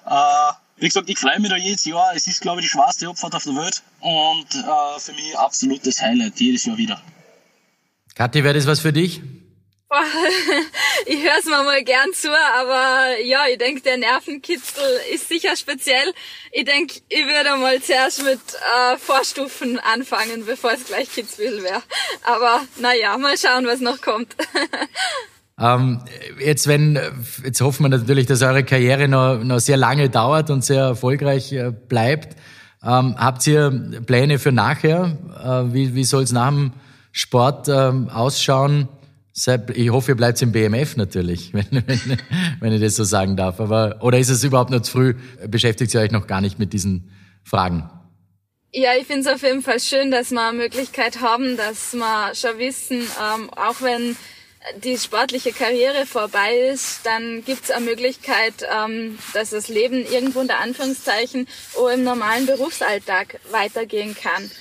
äh, 0.06 0.54
wie 0.78 0.88
gesagt, 0.88 1.10
ich 1.10 1.20
freue 1.20 1.40
mich 1.40 1.50
da 1.50 1.58
jedes 1.58 1.86
Jahr. 1.86 2.14
Es 2.16 2.28
ist, 2.28 2.42
glaube 2.42 2.62
ich, 2.62 2.68
die 2.68 2.72
schwerste 2.72 3.08
Abfahrt 3.08 3.36
auf 3.36 3.44
der 3.44 3.56
Welt 3.56 3.84
und 4.00 4.56
äh, 4.56 5.00
für 5.00 5.14
mich 5.14 5.38
absolutes 5.38 6.02
Highlight 6.02 6.40
jedes 6.40 6.66
Jahr 6.66 6.78
wieder. 6.78 7.02
Kathi, 8.16 8.44
wäre 8.44 8.54
das 8.54 8.68
was 8.68 8.80
für 8.80 8.92
dich? 8.92 9.22
ich 11.06 11.22
höre 11.22 11.38
es 11.38 11.46
mir 11.46 11.64
mal 11.64 11.84
gern 11.84 12.14
zu, 12.14 12.30
aber 12.32 13.20
ja, 13.20 13.46
ich 13.48 13.58
denke, 13.58 13.82
der 13.82 13.98
Nervenkitzel 13.98 15.02
ist 15.14 15.28
sicher 15.28 15.56
speziell. 15.58 16.14
Ich 16.52 16.64
denke, 16.64 17.02
ich 17.10 17.26
würde 17.26 17.58
mal 17.58 17.82
zuerst 17.82 18.24
mit 18.24 18.40
äh, 18.40 18.98
Vorstufen 18.98 19.80
anfangen, 19.80 20.46
bevor 20.46 20.72
es 20.72 20.86
gleich 20.86 21.12
Kitzbühel 21.12 21.62
wäre. 21.62 21.84
Aber 22.24 22.62
naja, 22.78 23.18
mal 23.18 23.38
schauen, 23.38 23.66
was 23.66 23.82
noch 23.82 24.00
kommt. 24.02 24.36
Ähm, 25.62 26.00
jetzt, 26.43 26.67
wenn, 26.67 26.97
jetzt 27.43 27.62
hoffen 27.62 27.84
wir 27.84 27.89
natürlich, 27.89 28.26
dass 28.26 28.41
eure 28.41 28.63
Karriere 28.63 29.08
noch, 29.08 29.43
noch 29.43 29.60
sehr 29.60 29.78
lange 29.78 30.10
dauert 30.10 30.50
und 30.50 30.65
sehr 30.65 30.84
erfolgreich 30.84 31.54
äh, 31.54 31.71
bleibt. 31.71 32.36
Ähm, 32.84 33.15
habt 33.17 33.45
ihr 33.45 34.02
Pläne 34.06 34.39
für 34.39 34.52
nachher? 34.52 35.17
Äh, 35.43 35.74
wie 35.74 35.93
wie 35.93 36.04
soll 36.04 36.24
es 36.24 36.32
nach 36.32 36.50
dem 36.50 36.71
Sport 37.12 37.67
ähm, 37.69 38.10
ausschauen? 38.10 38.88
Ich 39.74 39.89
hoffe, 39.91 40.12
ihr 40.12 40.17
bleibt 40.17 40.41
im 40.41 40.52
BMF 40.52 40.97
natürlich, 40.97 41.54
wenn, 41.54 41.67
wenn, 41.71 42.17
wenn 42.60 42.74
ich 42.74 42.82
das 42.82 42.95
so 42.95 43.04
sagen 43.04 43.38
darf. 43.38 43.60
Aber, 43.60 43.97
oder 44.02 44.17
ist 44.17 44.30
es 44.30 44.43
überhaupt 44.43 44.71
noch 44.71 44.82
zu 44.82 44.91
früh? 44.91 45.15
Beschäftigt 45.47 45.93
ihr 45.93 46.02
euch 46.02 46.12
noch 46.12 46.26
gar 46.26 46.41
nicht 46.41 46.58
mit 46.58 46.74
diesen 46.74 47.12
Fragen? 47.43 47.89
Ja, 48.74 48.91
ich 49.00 49.06
finde 49.06 49.21
es 49.21 49.36
auf 49.36 49.43
jeden 49.43 49.62
Fall 49.62 49.80
schön, 49.80 50.12
dass 50.12 50.32
wir 50.32 50.47
eine 50.47 50.58
Möglichkeit 50.58 51.21
haben, 51.21 51.58
dass 51.58 51.93
wir 51.93 52.34
schon 52.34 52.58
wissen, 52.58 53.00
ähm, 53.00 53.50
auch 53.52 53.82
wenn 53.82 54.15
die 54.78 54.97
sportliche 54.97 55.52
Karriere 55.52 56.06
vorbei 56.06 56.56
ist, 56.58 57.00
dann 57.04 57.43
gibt 57.43 57.63
es 57.65 57.71
eine 57.71 57.86
Möglichkeit, 57.86 58.54
ähm, 58.69 59.17
dass 59.34 59.50
das 59.50 59.67
Leben 59.67 60.06
irgendwo 60.06 60.39
unter 60.39 60.60
Anführungszeichen 60.60 61.47
auch 61.78 61.88
im 61.88 62.04
normalen 62.04 62.45
Berufsalltag 62.45 63.39
weitergehen 63.50 64.15
kann. 64.15 64.52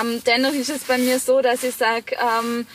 Ähm, 0.00 0.22
dennoch 0.26 0.52
ist 0.52 0.70
es 0.70 0.84
bei 0.84 0.98
mir 0.98 1.18
so, 1.18 1.40
dass 1.40 1.62
ich 1.62 1.74
sage, 1.74 2.16
ähm, 2.16 2.66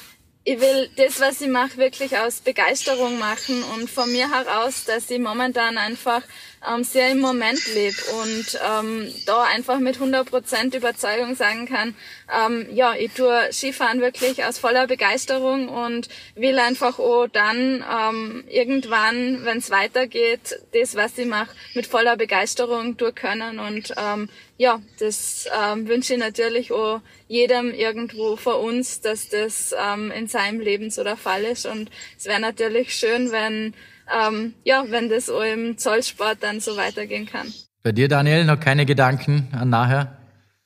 ich 0.49 0.59
will 0.59 0.89
das, 0.95 1.21
was 1.21 1.41
ich 1.41 1.47
mache, 1.47 1.77
wirklich 1.77 2.17
aus 2.17 2.39
Begeisterung 2.39 3.19
machen 3.19 3.61
und 3.75 3.87
von 3.87 4.11
mir 4.11 4.31
heraus, 4.31 4.83
dass 4.83 5.07
ich 5.11 5.19
momentan 5.19 5.77
einfach 5.77 6.23
ähm, 6.67 6.83
sehr 6.83 7.11
im 7.11 7.19
Moment 7.19 7.59
lebe 7.75 7.95
und 8.23 8.59
ähm, 8.67 9.13
da 9.27 9.43
einfach 9.43 9.77
mit 9.77 9.97
100% 9.97 10.75
Überzeugung 10.75 11.35
sagen 11.35 11.67
kann, 11.67 11.93
ähm, 12.35 12.65
ja, 12.73 12.95
ich 12.95 13.13
tue 13.13 13.49
Skifahren 13.51 14.01
wirklich 14.01 14.43
aus 14.43 14.57
voller 14.57 14.87
Begeisterung 14.87 15.69
und 15.69 16.09
will 16.33 16.57
einfach 16.57 16.97
auch 16.97 17.27
dann 17.27 17.85
ähm, 17.87 18.43
irgendwann, 18.49 19.45
wenn 19.45 19.59
es 19.59 19.69
weitergeht, 19.69 20.59
das, 20.73 20.95
was 20.95 21.15
ich 21.19 21.27
mache, 21.27 21.55
mit 21.75 21.85
voller 21.85 22.17
Begeisterung 22.17 22.97
tun 22.97 23.13
können 23.13 23.59
und 23.59 23.93
ähm, 23.97 24.29
ja, 24.59 24.81
das 24.99 25.47
ähm, 25.57 25.87
wünsche 25.87 26.13
ich 26.13 26.19
natürlich 26.19 26.73
auch 26.73 27.01
jedem 27.29 27.73
irgendwo 27.73 28.35
von 28.35 28.55
uns, 28.55 28.99
dass 28.99 29.29
das 29.29 29.73
ähm, 29.73 30.11
in 30.11 30.27
seinem 30.27 30.59
Leben 30.59 30.89
so 30.91 31.01
der 31.01 31.15
Fall 31.15 31.43
ist 31.43 31.65
und 31.65 31.89
es 32.17 32.25
wäre 32.25 32.41
natürlich 32.41 32.93
schön, 32.93 33.31
wenn 33.31 33.73
ähm, 34.13 34.53
ja, 34.65 34.83
wenn 34.89 35.07
das 35.07 35.29
auch 35.29 35.43
im 35.43 35.77
Zollsport 35.77 36.39
dann 36.41 36.59
so 36.59 36.75
weitergehen 36.75 37.25
kann. 37.25 37.53
Bei 37.83 37.93
dir, 37.93 38.09
Daniel, 38.09 38.43
noch 38.43 38.59
keine 38.59 38.85
Gedanken 38.85 39.47
an 39.53 39.69
nachher? 39.69 40.17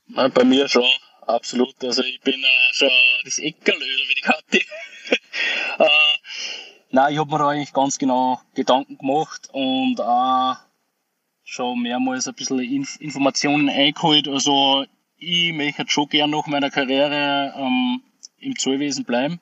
Nein, 0.08 0.32
bei 0.32 0.44
mir 0.44 0.68
schon, 0.68 0.90
absolut. 1.28 1.76
Also 1.84 2.02
ich 2.02 2.20
bin 2.22 2.44
äh, 2.44 2.74
schon 2.74 2.90
das 3.24 3.38
Eckerlöder 3.38 4.04
wie 4.10 4.16
die 4.16 4.22
Kathi. 4.22 4.58
äh, 5.80 5.86
nein, 6.90 7.14
ich 7.14 7.20
habe 7.20 7.30
mir 7.30 7.38
da 7.38 7.50
eigentlich 7.50 7.74
ganz 7.74 8.00
genau 8.00 8.42
Gedanken 8.56 8.98
gemacht 8.98 9.50
und 9.52 10.02
auch 10.02 10.56
schon 11.44 11.82
mehrmals 11.82 12.28
ein 12.28 12.34
bisschen 12.34 12.60
Inf 12.60 13.00
Informationen 13.00 13.70
eingeholt. 13.70 14.28
Also 14.28 14.86
ich 15.18 15.54
möchte 15.54 15.86
schon 15.88 16.10
gern 16.10 16.32
nach 16.32 16.48
meiner 16.48 16.70
Karriere 16.70 17.54
ähm, 17.58 18.02
im 18.40 18.58
Zollwesen 18.58 19.06
bleiben. 19.06 19.40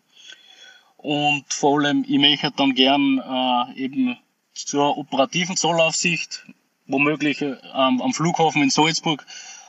Und 0.98 1.46
vor 1.50 1.80
allem, 1.80 2.06
ich 2.08 2.20
möchte 2.20 2.52
dann 2.52 2.76
gern 2.76 3.20
äh, 3.20 3.80
eben 3.80 4.18
zur 4.54 4.98
operativen 4.98 5.58
Zollaufsicht, 5.58 6.46
womöglich 6.88 7.42
ähm, 7.42 7.58
am 7.74 8.14
Flughafen 8.14 8.62
in 8.62 8.70
Salzburg. 8.70 9.26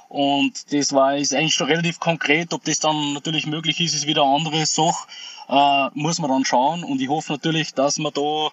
Und 0.09 0.73
das 0.75 0.93
war 0.93 1.17
ist 1.17 1.35
eigentlich 1.35 1.55
schon 1.55 1.69
relativ 1.69 1.99
konkret. 1.99 2.53
Ob 2.53 2.65
das 2.65 2.81
dann 2.81 3.15
natürlich 3.15 3.47
möglich 3.47 3.81
ist, 3.81 3.95
ist 3.95 4.07
wieder 4.07 4.25
eine 4.25 4.35
andere 4.35 4.67
Sache. 4.67 5.09
Äh, 5.49 5.89
muss 5.95 6.19
man 6.19 6.31
dann 6.31 6.45
schauen. 6.45 6.85
Und 6.85 7.01
ich 7.01 7.09
hoffe 7.09 7.33
natürlich, 7.33 7.73
dass 7.73 7.99
wir 7.99 8.11
da 8.11 8.51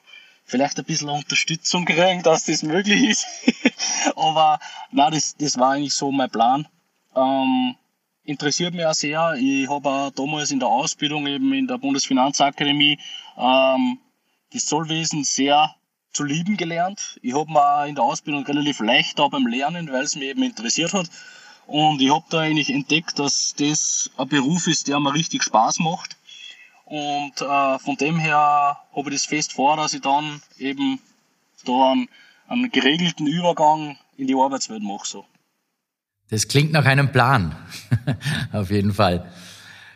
vielleicht 0.49 0.79
ein 0.79 0.85
bisschen 0.85 1.09
Unterstützung 1.09 1.85
kriegen, 1.85 2.23
dass 2.23 2.45
das 2.45 2.63
möglich 2.63 3.03
ist. 3.03 3.27
Aber 4.15 4.59
na, 4.91 5.09
das, 5.09 5.35
das 5.37 5.57
war 5.57 5.71
eigentlich 5.71 5.93
so 5.93 6.11
mein 6.11 6.29
Plan. 6.29 6.67
Ähm, 7.15 7.75
interessiert 8.23 8.73
mich 8.73 8.85
auch 8.85 8.93
sehr. 8.93 9.35
Ich 9.39 9.69
habe 9.69 9.89
auch 9.89 10.11
damals 10.11 10.51
in 10.51 10.59
der 10.59 10.69
Ausbildung 10.69 11.27
eben 11.27 11.53
in 11.53 11.67
der 11.67 11.77
Bundesfinanzakademie 11.77 12.99
ähm, 13.37 13.99
das 14.51 14.65
Zollwesen 14.65 15.23
sehr 15.23 15.75
zu 16.11 16.23
lieben 16.23 16.57
gelernt. 16.57 17.19
Ich 17.21 17.35
habe 17.35 17.51
mir 17.51 17.87
in 17.87 17.95
der 17.95 18.03
Ausbildung 18.03 18.43
relativ 18.45 18.79
leicht 18.79 19.19
da 19.19 19.27
beim 19.27 19.45
Lernen, 19.45 19.91
weil 19.91 20.03
es 20.03 20.15
mich 20.15 20.25
eben 20.29 20.43
interessiert 20.43 20.93
hat. 20.93 21.09
Und 21.67 22.01
ich 22.01 22.11
habe 22.11 22.25
da 22.29 22.39
eigentlich 22.39 22.71
entdeckt, 22.71 23.19
dass 23.19 23.53
das 23.57 24.09
ein 24.17 24.27
Beruf 24.27 24.65
ist, 24.65 24.87
der 24.87 24.99
mir 24.99 25.13
richtig 25.13 25.43
Spaß 25.43 25.79
macht. 25.79 26.17
Und 26.89 27.39
äh, 27.39 27.79
von 27.79 27.97
dem 27.97 28.17
her 28.17 28.77
habe 28.95 29.09
ich 29.09 29.15
das 29.15 29.25
fest 29.25 29.53
vor, 29.53 29.77
dass 29.77 29.93
ich 29.93 30.01
dann 30.01 30.41
eben 30.57 30.99
da 31.63 31.91
einen, 31.91 32.09
einen 32.47 32.71
geregelten 32.71 33.27
Übergang 33.27 33.95
in 34.17 34.25
die 34.25 34.33
Arbeitswelt 34.33 34.81
mache. 34.81 35.05
So. 35.05 35.25
Das 36.31 36.47
klingt 36.47 36.71
nach 36.71 36.85
einem 36.85 37.11
Plan. 37.11 37.55
Auf 38.53 38.71
jeden 38.71 38.91
Fall. 38.91 39.31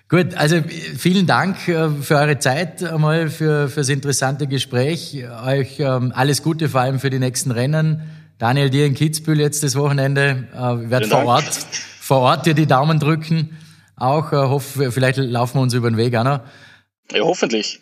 Gut, 0.07 0.35
also 0.35 0.61
vielen 0.95 1.25
Dank 1.25 1.67
äh, 1.67 1.89
für 1.89 2.17
eure 2.17 2.37
Zeit 2.37 2.83
einmal, 2.83 3.29
für, 3.29 3.69
für 3.69 3.79
das 3.79 3.89
interessante 3.89 4.45
Gespräch. 4.45 5.25
Euch 5.45 5.79
ähm, 5.79 6.13
alles 6.15 6.43
Gute, 6.43 6.69
vor 6.69 6.81
allem 6.81 6.99
für 6.99 7.09
die 7.09 7.17
nächsten 7.17 7.49
Rennen. 7.49 8.03
Daniel, 8.37 8.69
dir 8.69 8.85
in 8.85 8.93
Kitzbühel 8.93 9.39
jetzt 9.39 9.63
das 9.63 9.75
Wochenende. 9.75 10.47
Äh, 10.55 10.83
ich 10.83 10.89
werde 10.91 11.07
vor 11.07 11.25
Ort, 11.25 11.59
vor 11.99 12.19
Ort 12.19 12.45
dir 12.45 12.53
die 12.53 12.67
Daumen 12.67 12.99
drücken. 12.99 13.57
Auch 13.95 14.31
äh, 14.31 14.35
hoffe, 14.35 14.91
vielleicht 14.91 15.17
laufen 15.17 15.57
wir 15.57 15.61
uns 15.63 15.73
über 15.73 15.89
den 15.89 15.97
Weg, 15.97 16.13
Anna. 16.15 16.43
Ja, 17.11 17.21
hoffentlich. 17.23 17.79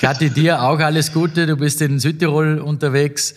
Kathi, 0.00 0.30
dir 0.30 0.62
auch 0.62 0.78
alles 0.78 1.12
Gute. 1.12 1.46
Du 1.46 1.56
bist 1.56 1.80
in 1.80 1.98
Südtirol 1.98 2.58
unterwegs. 2.58 3.34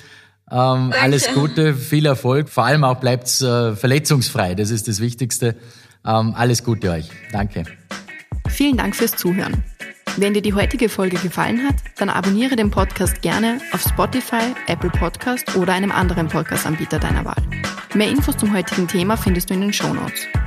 Ähm, 0.49 0.93
alles 1.01 1.27
Gute, 1.33 1.73
viel 1.73 2.05
Erfolg. 2.05 2.49
Vor 2.49 2.65
allem 2.65 2.83
auch 2.83 2.99
bleibt's 2.99 3.41
äh, 3.41 3.75
verletzungsfrei. 3.75 4.55
Das 4.55 4.69
ist 4.69 4.87
das 4.87 4.99
Wichtigste. 4.99 5.55
Ähm, 6.05 6.33
alles 6.35 6.63
Gute 6.63 6.91
euch. 6.91 7.09
Danke. 7.31 7.63
Vielen 8.49 8.77
Dank 8.77 8.95
fürs 8.95 9.11
Zuhören. 9.11 9.63
Wenn 10.15 10.33
dir 10.33 10.41
die 10.41 10.53
heutige 10.53 10.89
Folge 10.89 11.17
gefallen 11.17 11.67
hat, 11.67 11.75
dann 11.97 12.09
abonniere 12.09 12.55
den 12.55 12.71
Podcast 12.71 13.21
gerne 13.21 13.59
auf 13.71 13.81
Spotify, 13.81 14.55
Apple 14.65 14.89
Podcast 14.89 15.55
oder 15.55 15.73
einem 15.73 15.91
anderen 15.91 16.27
Podcast-Anbieter 16.27 16.97
deiner 16.97 17.23
Wahl. 17.23 17.43
Mehr 17.93 18.09
Infos 18.09 18.35
zum 18.37 18.53
heutigen 18.53 18.87
Thema 18.87 19.15
findest 19.15 19.49
du 19.49 19.53
in 19.53 19.61
den 19.61 19.73
Show 19.73 19.93
Notes. 19.93 20.21